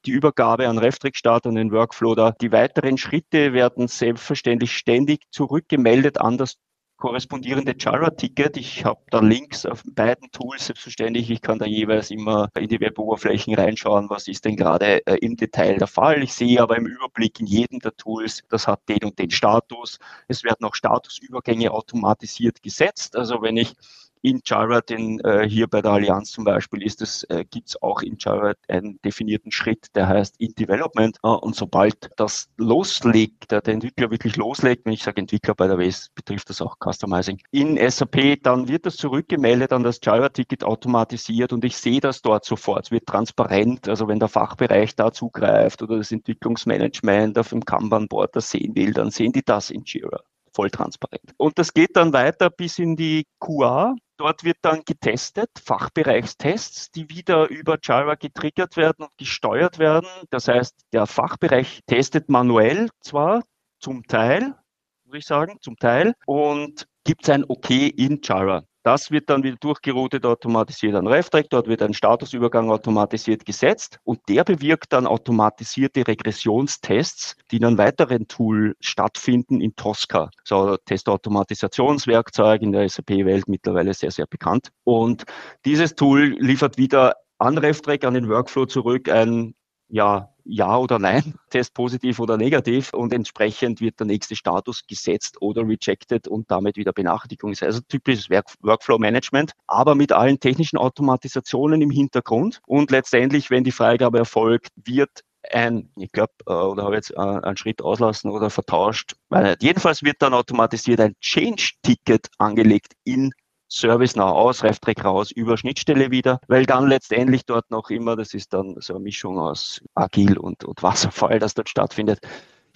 die 0.05 0.11
Übergabe 0.11 0.69
an 0.69 0.79
Reftrick-Start 0.79 1.47
und 1.47 1.55
den 1.55 1.73
Workflow 1.73 2.15
da. 2.15 2.33
Die 2.33 2.53
weiteren 2.53 2.99
Schritte 2.99 3.55
werden 3.55 3.89
selbstverständlich 3.89 4.77
ständig 4.77 5.23
zurückgemeldet 5.31 6.21
an 6.21 6.37
das 6.37 6.57
korrespondierende 6.99 7.75
Jira-Ticket. 7.79 8.57
Ich 8.57 8.85
habe 8.85 9.01
da 9.11 9.21
Links 9.21 9.65
auf 9.65 9.83
beiden 9.87 10.31
Tools, 10.33 10.67
selbstverständlich. 10.67 11.31
Ich 11.31 11.41
kann 11.41 11.59
da 11.59 11.65
jeweils 11.65 12.11
immer 12.11 12.51
in 12.59 12.69
die 12.69 12.81
Web-Oberflächen 12.81 13.55
reinschauen, 13.55 14.11
was 14.11 14.29
ist 14.29 14.45
denn 14.45 14.57
gerade 14.57 15.07
äh, 15.07 15.17
im 15.19 15.37
Detail 15.37 15.79
der 15.79 15.87
Fall. 15.87 16.23
Ich 16.23 16.35
sehe 16.35 16.61
aber 16.61 16.77
im 16.77 16.87
Überblick 16.87 17.41
in 17.41 17.47
jedem 17.47 17.79
der 17.79 17.97
Tools, 17.97 18.43
das 18.49 18.67
hat 18.67 18.81
den 18.89 19.05
und 19.05 19.19
den 19.19 19.31
Status. 19.31 19.99
Es 20.27 20.43
werden 20.43 20.67
auch 20.67 20.75
Statusübergänge 20.75 21.71
automatisiert 21.71 22.63
gesetzt. 22.63 23.17
Also 23.17 23.43
wenn 23.43 23.57
ich 23.57 23.75
in 24.23 24.41
Jira, 24.45 24.81
denn 24.81 25.21
äh, 25.21 25.49
hier 25.49 25.67
bei 25.67 25.83
der 25.83 25.93
Allianz 25.93 26.31
zum 26.33 26.45
Beispiel 26.45 26.83
ist 26.83 27.03
es, 27.03 27.25
äh, 27.25 27.45
gibt 27.51 27.69
es 27.69 27.83
auch 27.83 28.03
in 28.03 28.17
Jira 28.19 28.55
einen 28.69 29.01
definierten 29.03 29.53
Schritt, 29.53 29.87
der 29.95 30.09
heißt 30.09 30.37
in 30.39 30.55
Development. 30.55 31.17
Äh, 31.23 31.29
und 31.29 31.55
sobald 31.55 32.11
das 32.17 32.49
loslegt, 32.57 33.51
der, 33.51 33.61
der 33.61 33.75
Entwickler 33.75 34.11
wirklich 34.11 34.37
loslegt, 34.37 34.87
wenn 34.87 34.93
ich 34.93 35.03
sage 35.03 35.21
Entwickler 35.21 35.55
bei 35.55 35.67
der 35.67 35.79
WS, 35.79 36.09
betrifft 36.15 36.51
das 36.51 36.61
auch 36.61 36.77
Customizing, 36.79 37.41
in 37.51 37.79
SAP, 37.91 38.43
dann 38.43 38.69
wird 38.69 38.87
das 38.87 38.97
zurückgemeldet 38.97 39.73
an 39.73 39.83
das 39.83 40.01
Jira-Ticket 40.03 40.65
automatisiert 40.65 41.53
und 41.53 41.65
ich 41.65 41.77
sehe 41.77 42.01
das 42.01 42.23
dort 42.23 42.45
sofort. 42.45 42.87
Es 42.87 42.91
wird 42.91 43.07
transparent, 43.07 43.89
also 43.89 44.09
wenn 44.09 44.19
der 44.19 44.29
Fachbereich 44.29 44.97
da 44.97 45.13
zugreift 45.13 45.83
oder 45.83 45.99
das 45.99 46.13
Entwicklungsmanagement 46.13 47.39
auf 47.39 47.51
dem 47.51 47.65
Kanban-Board 47.65 48.37
das 48.37 48.51
sehen 48.51 48.75
will, 48.75 48.93
dann 48.93 49.11
sehen 49.11 49.33
die 49.33 49.45
das 49.45 49.71
in 49.71 49.85
Jira 49.85 50.21
voll 50.59 50.71
transparent. 50.71 51.35
Und 51.37 51.57
das 51.57 51.73
geht 51.73 51.97
dann 51.97 52.13
weiter 52.13 52.51
bis 52.51 52.81
in 52.81 52.97
die 52.97 53.27
QA. 53.39 53.95
Dort 54.19 54.43
wird 54.43 54.59
dann 54.63 54.83
getestet, 54.85 55.49
Fachbereichstests, 55.65 56.91
die 56.91 57.09
wieder 57.09 57.49
über 57.51 57.79
Jira 57.81 58.17
getriggert 58.17 58.77
werden 58.77 59.05
und 59.05 59.17
gesteuert 59.17 59.79
werden. 59.79 60.09
Das 60.31 60.49
heißt, 60.49 60.75
der 60.93 61.07
Fachbereich 61.07 61.83
testet 61.87 62.29
manuell 62.29 62.89
zwar 63.01 63.45
zum 63.79 64.03
Teil, 64.09 64.57
würde 65.05 65.19
ich 65.19 65.25
sagen, 65.25 65.59
zum 65.61 65.77
Teil, 65.77 66.15
und 66.27 66.89
gibt 67.05 67.31
ein 67.31 67.45
Okay 67.47 67.87
in 67.87 68.21
Jira. 68.21 68.65
Das 68.83 69.11
wird 69.11 69.29
dann 69.29 69.43
wieder 69.43 69.57
durchgeroutet, 69.57 70.25
automatisiert 70.25 70.95
an 70.95 71.07
RefTrack. 71.07 71.51
Dort 71.51 71.67
wird 71.67 71.83
ein 71.83 71.95
Statusübergang 71.95 72.71
automatisiert 72.71 73.45
gesetzt 73.45 73.99
und 74.05 74.21
der 74.29 74.45
bewirkt 74.45 74.93
dann 74.93 75.07
automatisierte 75.07 76.07
Regressionstests, 76.07 77.37
die 77.51 77.57
in 77.57 77.65
einem 77.65 77.79
weiteren 77.79 78.29
Tool 78.29 78.77
stattfinden 78.81 79.61
in 79.61 79.75
Tosca. 79.75 80.31
So 80.45 80.77
Testautomatisationswerkzeug 80.77 82.63
in 82.63 82.73
der 82.73 82.89
SAP-Welt 82.89 83.49
mittlerweile 83.49 83.95
sehr, 83.95 84.11
sehr 84.11 84.27
bekannt. 84.27 84.71
Und 84.85 85.25
dieses 85.65 85.95
Tool 85.95 86.37
liefert 86.39 86.79
wieder 86.79 87.15
an 87.39 87.59
RefTrack, 87.59 88.05
an 88.05 88.15
den 88.15 88.29
Workflow 88.29 88.67
zurück 88.67 89.09
ein 89.09 89.55
ja, 89.89 90.33
ja 90.45 90.77
oder 90.77 90.99
nein, 90.99 91.35
Test 91.51 91.75
positiv 91.75 92.19
oder 92.21 92.37
negativ 92.37 92.93
und 92.93 93.13
entsprechend 93.13 93.81
wird 93.81 93.99
der 94.01 94.07
nächste 94.07 94.37
Status 94.37 94.87
gesetzt 94.87 95.41
oder 95.41 95.63
rejected 95.63 96.29
und 96.29 96.51
damit 96.51 96.77
wieder 96.77 96.93
Benachrichtigung. 96.93 97.55
Also 97.61 97.81
typisches 97.89 98.31
Work 98.31 98.55
Workflow-Management, 98.63 99.53
aber 99.67 99.95
mit 99.95 100.13
allen 100.13 100.41
technischen 100.41 100.79
Automatisationen 100.79 101.83
im 101.83 101.91
Hintergrund 101.91 102.61
und 102.67 102.91
letztendlich, 102.91 103.51
wenn 103.51 103.65
die 103.65 103.73
Freigabe 103.73 104.19
erfolgt, 104.19 104.69
wird 104.77 105.23
ein, 105.51 105.91
ich 105.97 106.13
glaube, 106.13 106.33
äh, 106.47 106.53
oder 106.53 106.85
habe 106.85 106.97
jetzt 106.97 107.13
äh, 107.13 107.17
einen 107.21 107.57
Schritt 107.57 107.81
auslassen 107.81 108.31
oder 108.31 108.51
vertauscht. 108.51 109.15
Jedenfalls 109.61 110.03
wird 110.03 110.17
dann 110.21 110.35
automatisiert 110.35 111.01
ein 111.01 111.15
Change-Ticket 111.21 112.29
angelegt 112.39 112.95
in 113.05 113.33
ServiceNow 113.69 114.31
aus, 114.31 114.65
RefTrack 114.65 115.05
raus, 115.05 115.31
über 115.31 115.57
Schnittstelle 115.57 116.11
wieder, 116.11 116.41
weil 116.49 116.67
dann 116.67 116.89
letztendlich 116.89 117.45
dort 117.45 117.71
noch 117.71 117.91
immer, 117.91 118.17
das 118.17 118.35
ist 118.35 118.53
dann 118.53 118.77
so 118.79 118.95
eine 118.95 119.03
Mischung 119.03 119.39
aus 119.39 119.81
Agil 119.95 120.39
und, 120.39 120.65
und 120.65 120.83
Wasserfall, 120.83 121.39
das 121.39 121.55
dort 121.55 121.69
stattfindet, 121.69 122.21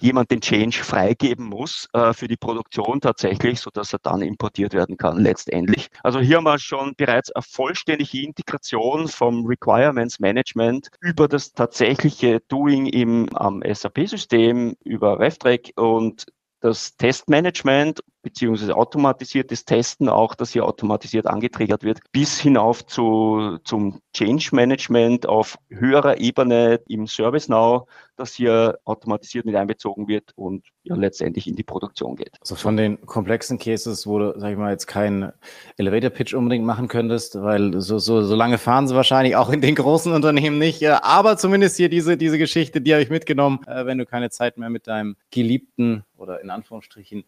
jemand 0.03 0.31
den 0.31 0.41
Change 0.41 0.83
freigeben 0.83 1.45
muss 1.45 1.87
äh, 1.93 2.13
für 2.13 2.27
die 2.27 2.35
Produktion 2.35 2.99
tatsächlich, 2.99 3.61
so 3.61 3.69
dass 3.71 3.93
er 3.93 3.99
dann 3.99 4.21
importiert 4.21 4.73
werden 4.73 4.97
kann 4.97 5.17
letztendlich. 5.17 5.87
Also 6.03 6.19
hier 6.19 6.37
haben 6.37 6.43
wir 6.43 6.59
schon 6.59 6.93
bereits 6.95 7.31
eine 7.31 7.41
vollständige 7.41 8.21
Integration 8.21 9.07
vom 9.07 9.45
Requirements 9.45 10.19
Management 10.19 10.89
über 10.99 11.27
das 11.27 11.53
tatsächliche 11.53 12.41
Doing 12.49 12.87
im 12.87 13.29
am 13.35 13.63
SAP-System 13.65 14.75
über 14.83 15.19
RefTrack 15.19 15.71
und 15.75 16.25
das 16.59 16.95
Testmanagement 16.97 18.01
beziehungsweise 18.23 18.75
automatisiertes 18.75 19.65
Testen 19.65 20.09
auch, 20.09 20.33
das 20.33 20.51
hier 20.51 20.65
automatisiert 20.65 21.27
angetriggert 21.27 21.83
wird, 21.83 21.99
bis 22.11 22.39
hinauf 22.39 22.85
zu, 22.85 23.59
zum 23.63 23.99
Change 24.13 24.49
Management 24.53 25.27
auf 25.27 25.57
höherer 25.69 26.17
Ebene 26.17 26.79
im 26.87 27.05
ServiceNow, 27.05 27.87
das 28.15 28.33
hier 28.33 28.79
automatisiert 28.85 29.45
mit 29.45 29.55
einbezogen 29.55 30.07
wird 30.07 30.31
und 30.35 30.65
ja 30.83 30.95
letztendlich 30.95 31.47
in 31.47 31.55
die 31.55 31.63
Produktion 31.63 32.15
geht. 32.15 32.37
Also 32.39 32.55
von 32.55 32.77
den 32.77 33.05
komplexen 33.05 33.57
Cases, 33.57 34.05
wo 34.07 34.19
du, 34.19 34.39
sag 34.39 34.51
ich 34.51 34.57
mal, 34.57 34.71
jetzt 34.71 34.87
keinen 34.87 35.31
Elevator 35.77 36.09
Pitch 36.09 36.33
unbedingt 36.33 36.65
machen 36.65 36.87
könntest, 36.87 37.41
weil 37.41 37.81
so, 37.81 37.99
so, 37.99 38.23
so 38.23 38.35
lange 38.35 38.57
fahren 38.57 38.87
sie 38.87 38.95
wahrscheinlich 38.95 39.35
auch 39.35 39.49
in 39.49 39.61
den 39.61 39.75
großen 39.75 40.13
Unternehmen 40.13 40.59
nicht. 40.59 40.85
Aber 40.87 41.37
zumindest 41.37 41.77
hier 41.77 41.89
diese, 41.89 42.17
diese 42.17 42.37
Geschichte, 42.37 42.81
die 42.81 42.93
habe 42.93 43.03
ich 43.03 43.09
mitgenommen, 43.09 43.59
äh, 43.67 43.85
wenn 43.85 43.97
du 43.97 44.05
keine 44.05 44.29
Zeit 44.29 44.57
mehr 44.57 44.69
mit 44.69 44.87
deinem 44.87 45.15
Geliebten 45.31 46.03
oder 46.17 46.41
in 46.41 46.49
Anführungsstrichen 46.49 47.25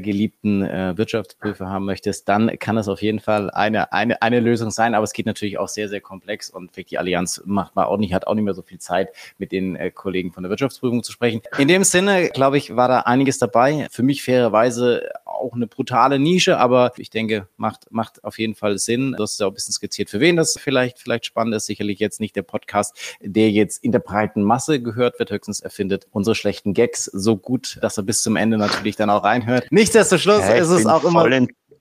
geliebten 0.00 0.62
äh, 0.62 0.96
Wirtschaftsprüfer 0.96 1.68
haben 1.68 1.84
möchtest, 1.84 2.28
dann 2.28 2.58
kann 2.58 2.76
es 2.76 2.88
auf 2.88 3.02
jeden 3.02 3.20
Fall 3.20 3.50
eine, 3.50 3.92
eine, 3.92 4.22
eine 4.22 4.40
Lösung 4.40 4.70
sein. 4.70 4.94
Aber 4.94 5.04
es 5.04 5.12
geht 5.12 5.26
natürlich 5.26 5.58
auch 5.58 5.68
sehr, 5.68 5.88
sehr 5.88 6.00
komplex 6.00 6.50
und 6.50 6.70
die 6.76 6.98
Allianz 6.98 7.42
macht 7.44 7.76
auch 7.76 7.96
nicht, 7.96 8.14
hat 8.14 8.26
auch 8.26 8.34
nicht 8.34 8.44
mehr 8.44 8.54
so 8.54 8.62
viel 8.62 8.78
Zeit, 8.78 9.10
mit 9.38 9.52
den 9.52 9.76
äh, 9.76 9.90
Kollegen 9.90 10.32
von 10.32 10.42
der 10.42 10.50
Wirtschaftsprüfung 10.50 11.02
zu 11.02 11.12
sprechen. 11.12 11.42
In 11.58 11.68
dem 11.68 11.84
Sinne, 11.84 12.30
glaube 12.30 12.58
ich, 12.58 12.76
war 12.76 12.88
da 12.88 13.00
einiges 13.00 13.38
dabei. 13.38 13.88
Für 13.90 14.02
mich 14.02 14.22
fairerweise 14.22 15.10
auch 15.32 15.54
eine 15.54 15.66
brutale 15.66 16.18
Nische, 16.18 16.58
aber 16.58 16.92
ich 16.96 17.10
denke, 17.10 17.48
macht, 17.56 17.90
macht 17.90 18.24
auf 18.24 18.38
jeden 18.38 18.54
Fall 18.54 18.78
Sinn. 18.78 19.14
Du 19.16 19.22
hast 19.22 19.40
ja 19.40 19.46
auch 19.46 19.50
ein 19.50 19.54
bisschen 19.54 19.72
skizziert, 19.72 20.10
für 20.10 20.20
wen 20.20 20.36
das 20.36 20.58
vielleicht, 20.58 20.98
vielleicht 20.98 21.26
spannend 21.26 21.54
ist. 21.54 21.66
Sicherlich 21.66 21.98
jetzt 21.98 22.20
nicht 22.20 22.36
der 22.36 22.42
Podcast, 22.42 22.96
der 23.20 23.50
jetzt 23.50 23.82
in 23.82 23.92
der 23.92 23.98
breiten 23.98 24.42
Masse 24.42 24.80
gehört 24.80 25.18
wird. 25.18 25.30
Höchstens 25.30 25.60
erfindet 25.60 26.06
unsere 26.10 26.34
schlechten 26.34 26.74
Gags 26.74 27.04
so 27.04 27.36
gut, 27.36 27.78
dass 27.80 27.96
er 27.96 28.02
bis 28.02 28.22
zum 28.22 28.36
Ende 28.36 28.58
natürlich 28.58 28.96
dann 28.96 29.10
auch 29.10 29.24
reinhört. 29.24 29.66
Nichtsdestotrotz 29.70 30.48
ja, 30.48 30.54
ist 30.54 30.68
es 30.68 30.86
auch 30.86 31.04
immer 31.04 31.28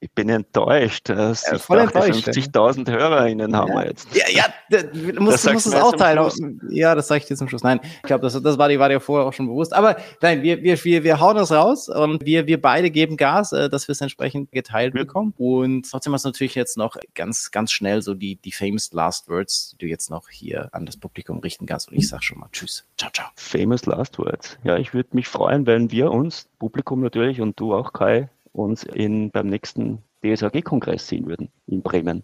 ich 0.04 0.12
bin 0.14 0.30
enttäuscht. 0.30 1.10
Ja, 1.10 1.36
voll 1.60 1.78
enttäuscht. 1.78 2.28
50.000 2.28 2.90
HörerInnen 2.90 3.56
haben 3.56 3.72
wir 3.72 3.86
jetzt. 3.86 4.08
Ja, 4.16 4.26
ja, 4.32 4.82
du 4.82 5.22
musst, 5.22 5.46
du 5.46 5.54
musst 5.54 5.68
es 5.68 5.76
aufteilen. 5.76 6.60
Ja, 6.70 6.96
das 6.96 7.08
sage 7.08 7.20
ich 7.20 7.28
dir 7.28 7.36
zum 7.36 7.48
Schluss. 7.48 7.62
Nein, 7.62 7.80
ich 7.84 8.02
glaube, 8.02 8.24
das, 8.24 8.42
das 8.42 8.58
war 8.58 8.68
dir 8.68 8.80
war 8.80 8.90
dir 8.90 9.00
vorher 9.00 9.28
auch 9.28 9.34
schon 9.34 9.46
bewusst. 9.46 9.74
Aber 9.74 9.98
nein, 10.20 10.42
wir, 10.42 10.64
wir, 10.64 10.84
wir, 10.84 11.04
wir 11.04 11.20
hauen 11.20 11.36
das 11.36 11.52
raus 11.52 11.88
und 11.88 12.26
wir, 12.26 12.48
wir 12.48 12.60
beide 12.60 12.90
geben 12.90 13.16
Gas, 13.16 13.52
äh, 13.52 13.70
dass 13.70 13.88
wir 13.88 13.94
es 13.94 14.02
entsprechend 14.02 14.52
geteilt 14.52 14.96
ja. 14.96 15.04
bekommen. 15.04 15.36
Und 15.38 15.88
trotzdem 15.92 16.14
hast 16.14 16.26
du 16.26 16.30
natürlich 16.30 16.56
jetzt 16.56 16.78
noch 16.78 16.98
ganz, 17.14 17.52
ganz 17.52 17.72
schnell 17.72 18.02
so 18.02 18.16
die, 18.16 18.38
die 18.38 18.52
famous 18.52 18.92
last 18.94 19.30
words, 19.30 19.70
die 19.74 19.86
du 19.86 19.86
jetzt 19.86 20.10
noch 20.10 20.30
hier 20.30 20.70
an 20.72 20.88
das 20.88 20.98
Publikum 20.98 21.38
richten 21.42 21.68
kannst. 21.68 21.92
Und 21.92 21.98
ich 21.98 22.10
sage 22.10 22.24
schon 22.24 22.40
mal 22.40 22.50
Tschüss. 22.52 22.86
Ciao, 22.98 23.12
ciao. 23.12 23.28
Famous 23.36 23.86
last 23.86 24.18
words. 24.18 24.58
Ja, 24.64 24.78
ich 24.78 24.96
würde 24.96 25.10
mich 25.14 25.28
freuen, 25.28 25.68
wenn 25.68 25.92
wir 25.92 26.10
uns, 26.10 26.48
Publikum 26.58 27.02
natürlich 27.02 27.40
und 27.40 27.60
du 27.60 27.76
auch, 27.76 27.94
Kai, 27.94 28.30
uns 28.54 28.84
in, 28.84 29.32
beim 29.32 29.48
nächsten 29.48 30.00
DSAG-Kongress 30.24 31.08
sehen 31.08 31.26
würden 31.28 31.50
in 31.68 31.82
Bremen. 31.82 32.24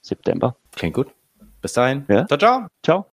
September. 0.00 0.56
Klingt 0.72 0.94
gut. 0.94 1.08
Bis 1.60 1.72
dahin. 1.72 2.04
Ja. 2.08 2.26
Ciao, 2.26 2.38
ciao. 2.38 2.66
Ciao. 2.82 3.06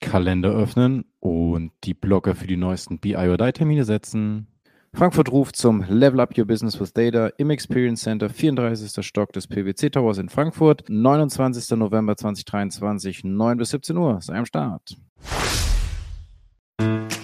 Kalender 0.00 0.50
öffnen 0.50 1.04
und 1.20 1.72
die 1.84 1.94
Blogger 1.94 2.34
für 2.34 2.46
die 2.46 2.56
neuesten 2.56 2.98
BI 2.98 3.16
or 3.16 3.36
Die 3.36 3.52
Termine 3.52 3.84
setzen. 3.84 4.46
Frankfurt 4.94 5.30
ruft 5.30 5.56
zum 5.56 5.84
Level 5.86 6.20
Up 6.20 6.36
Your 6.36 6.46
Business 6.46 6.80
with 6.80 6.94
Data 6.94 7.28
im 7.36 7.50
Experience 7.50 8.02
Center, 8.02 8.30
34. 8.30 9.04
Stock 9.04 9.32
des 9.32 9.46
PwC 9.46 9.90
Towers 9.90 10.18
in 10.18 10.30
Frankfurt, 10.30 10.84
29. 10.88 11.76
November 11.76 12.16
2023, 12.16 13.24
9 13.24 13.58
bis 13.58 13.70
17 13.70 13.96
Uhr. 13.96 14.20
Sei 14.22 14.34
am 14.34 14.46
Start. 14.46 14.96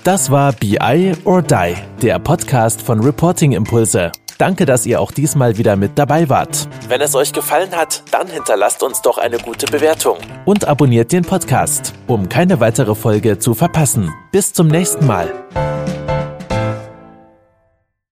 Das 0.05 0.31
war 0.31 0.53
BI 0.53 1.15
or 1.25 1.41
Die, 1.41 1.77
der 2.03 2.19
Podcast 2.19 2.83
von 2.83 3.01
Reporting 3.01 3.53
Impulse. 3.53 4.13
Danke, 4.37 4.67
dass 4.67 4.85
ihr 4.85 5.01
auch 5.01 5.11
diesmal 5.11 5.57
wieder 5.57 5.77
mit 5.77 5.93
dabei 5.99 6.29
wart. 6.29 6.69
Wenn 6.89 7.01
es 7.01 7.15
euch 7.15 7.33
gefallen 7.33 7.75
hat, 7.75 8.03
dann 8.11 8.27
hinterlasst 8.29 8.83
uns 8.83 9.01
doch 9.01 9.17
eine 9.17 9.39
gute 9.39 9.65
Bewertung. 9.65 10.19
Und 10.45 10.69
abonniert 10.69 11.11
den 11.11 11.25
Podcast, 11.25 11.95
um 12.07 12.29
keine 12.29 12.61
weitere 12.61 12.95
Folge 12.95 13.39
zu 13.39 13.55
verpassen. 13.55 14.13
Bis 14.31 14.53
zum 14.53 14.69
nächsten 14.69 15.07
Mal. 15.07 15.33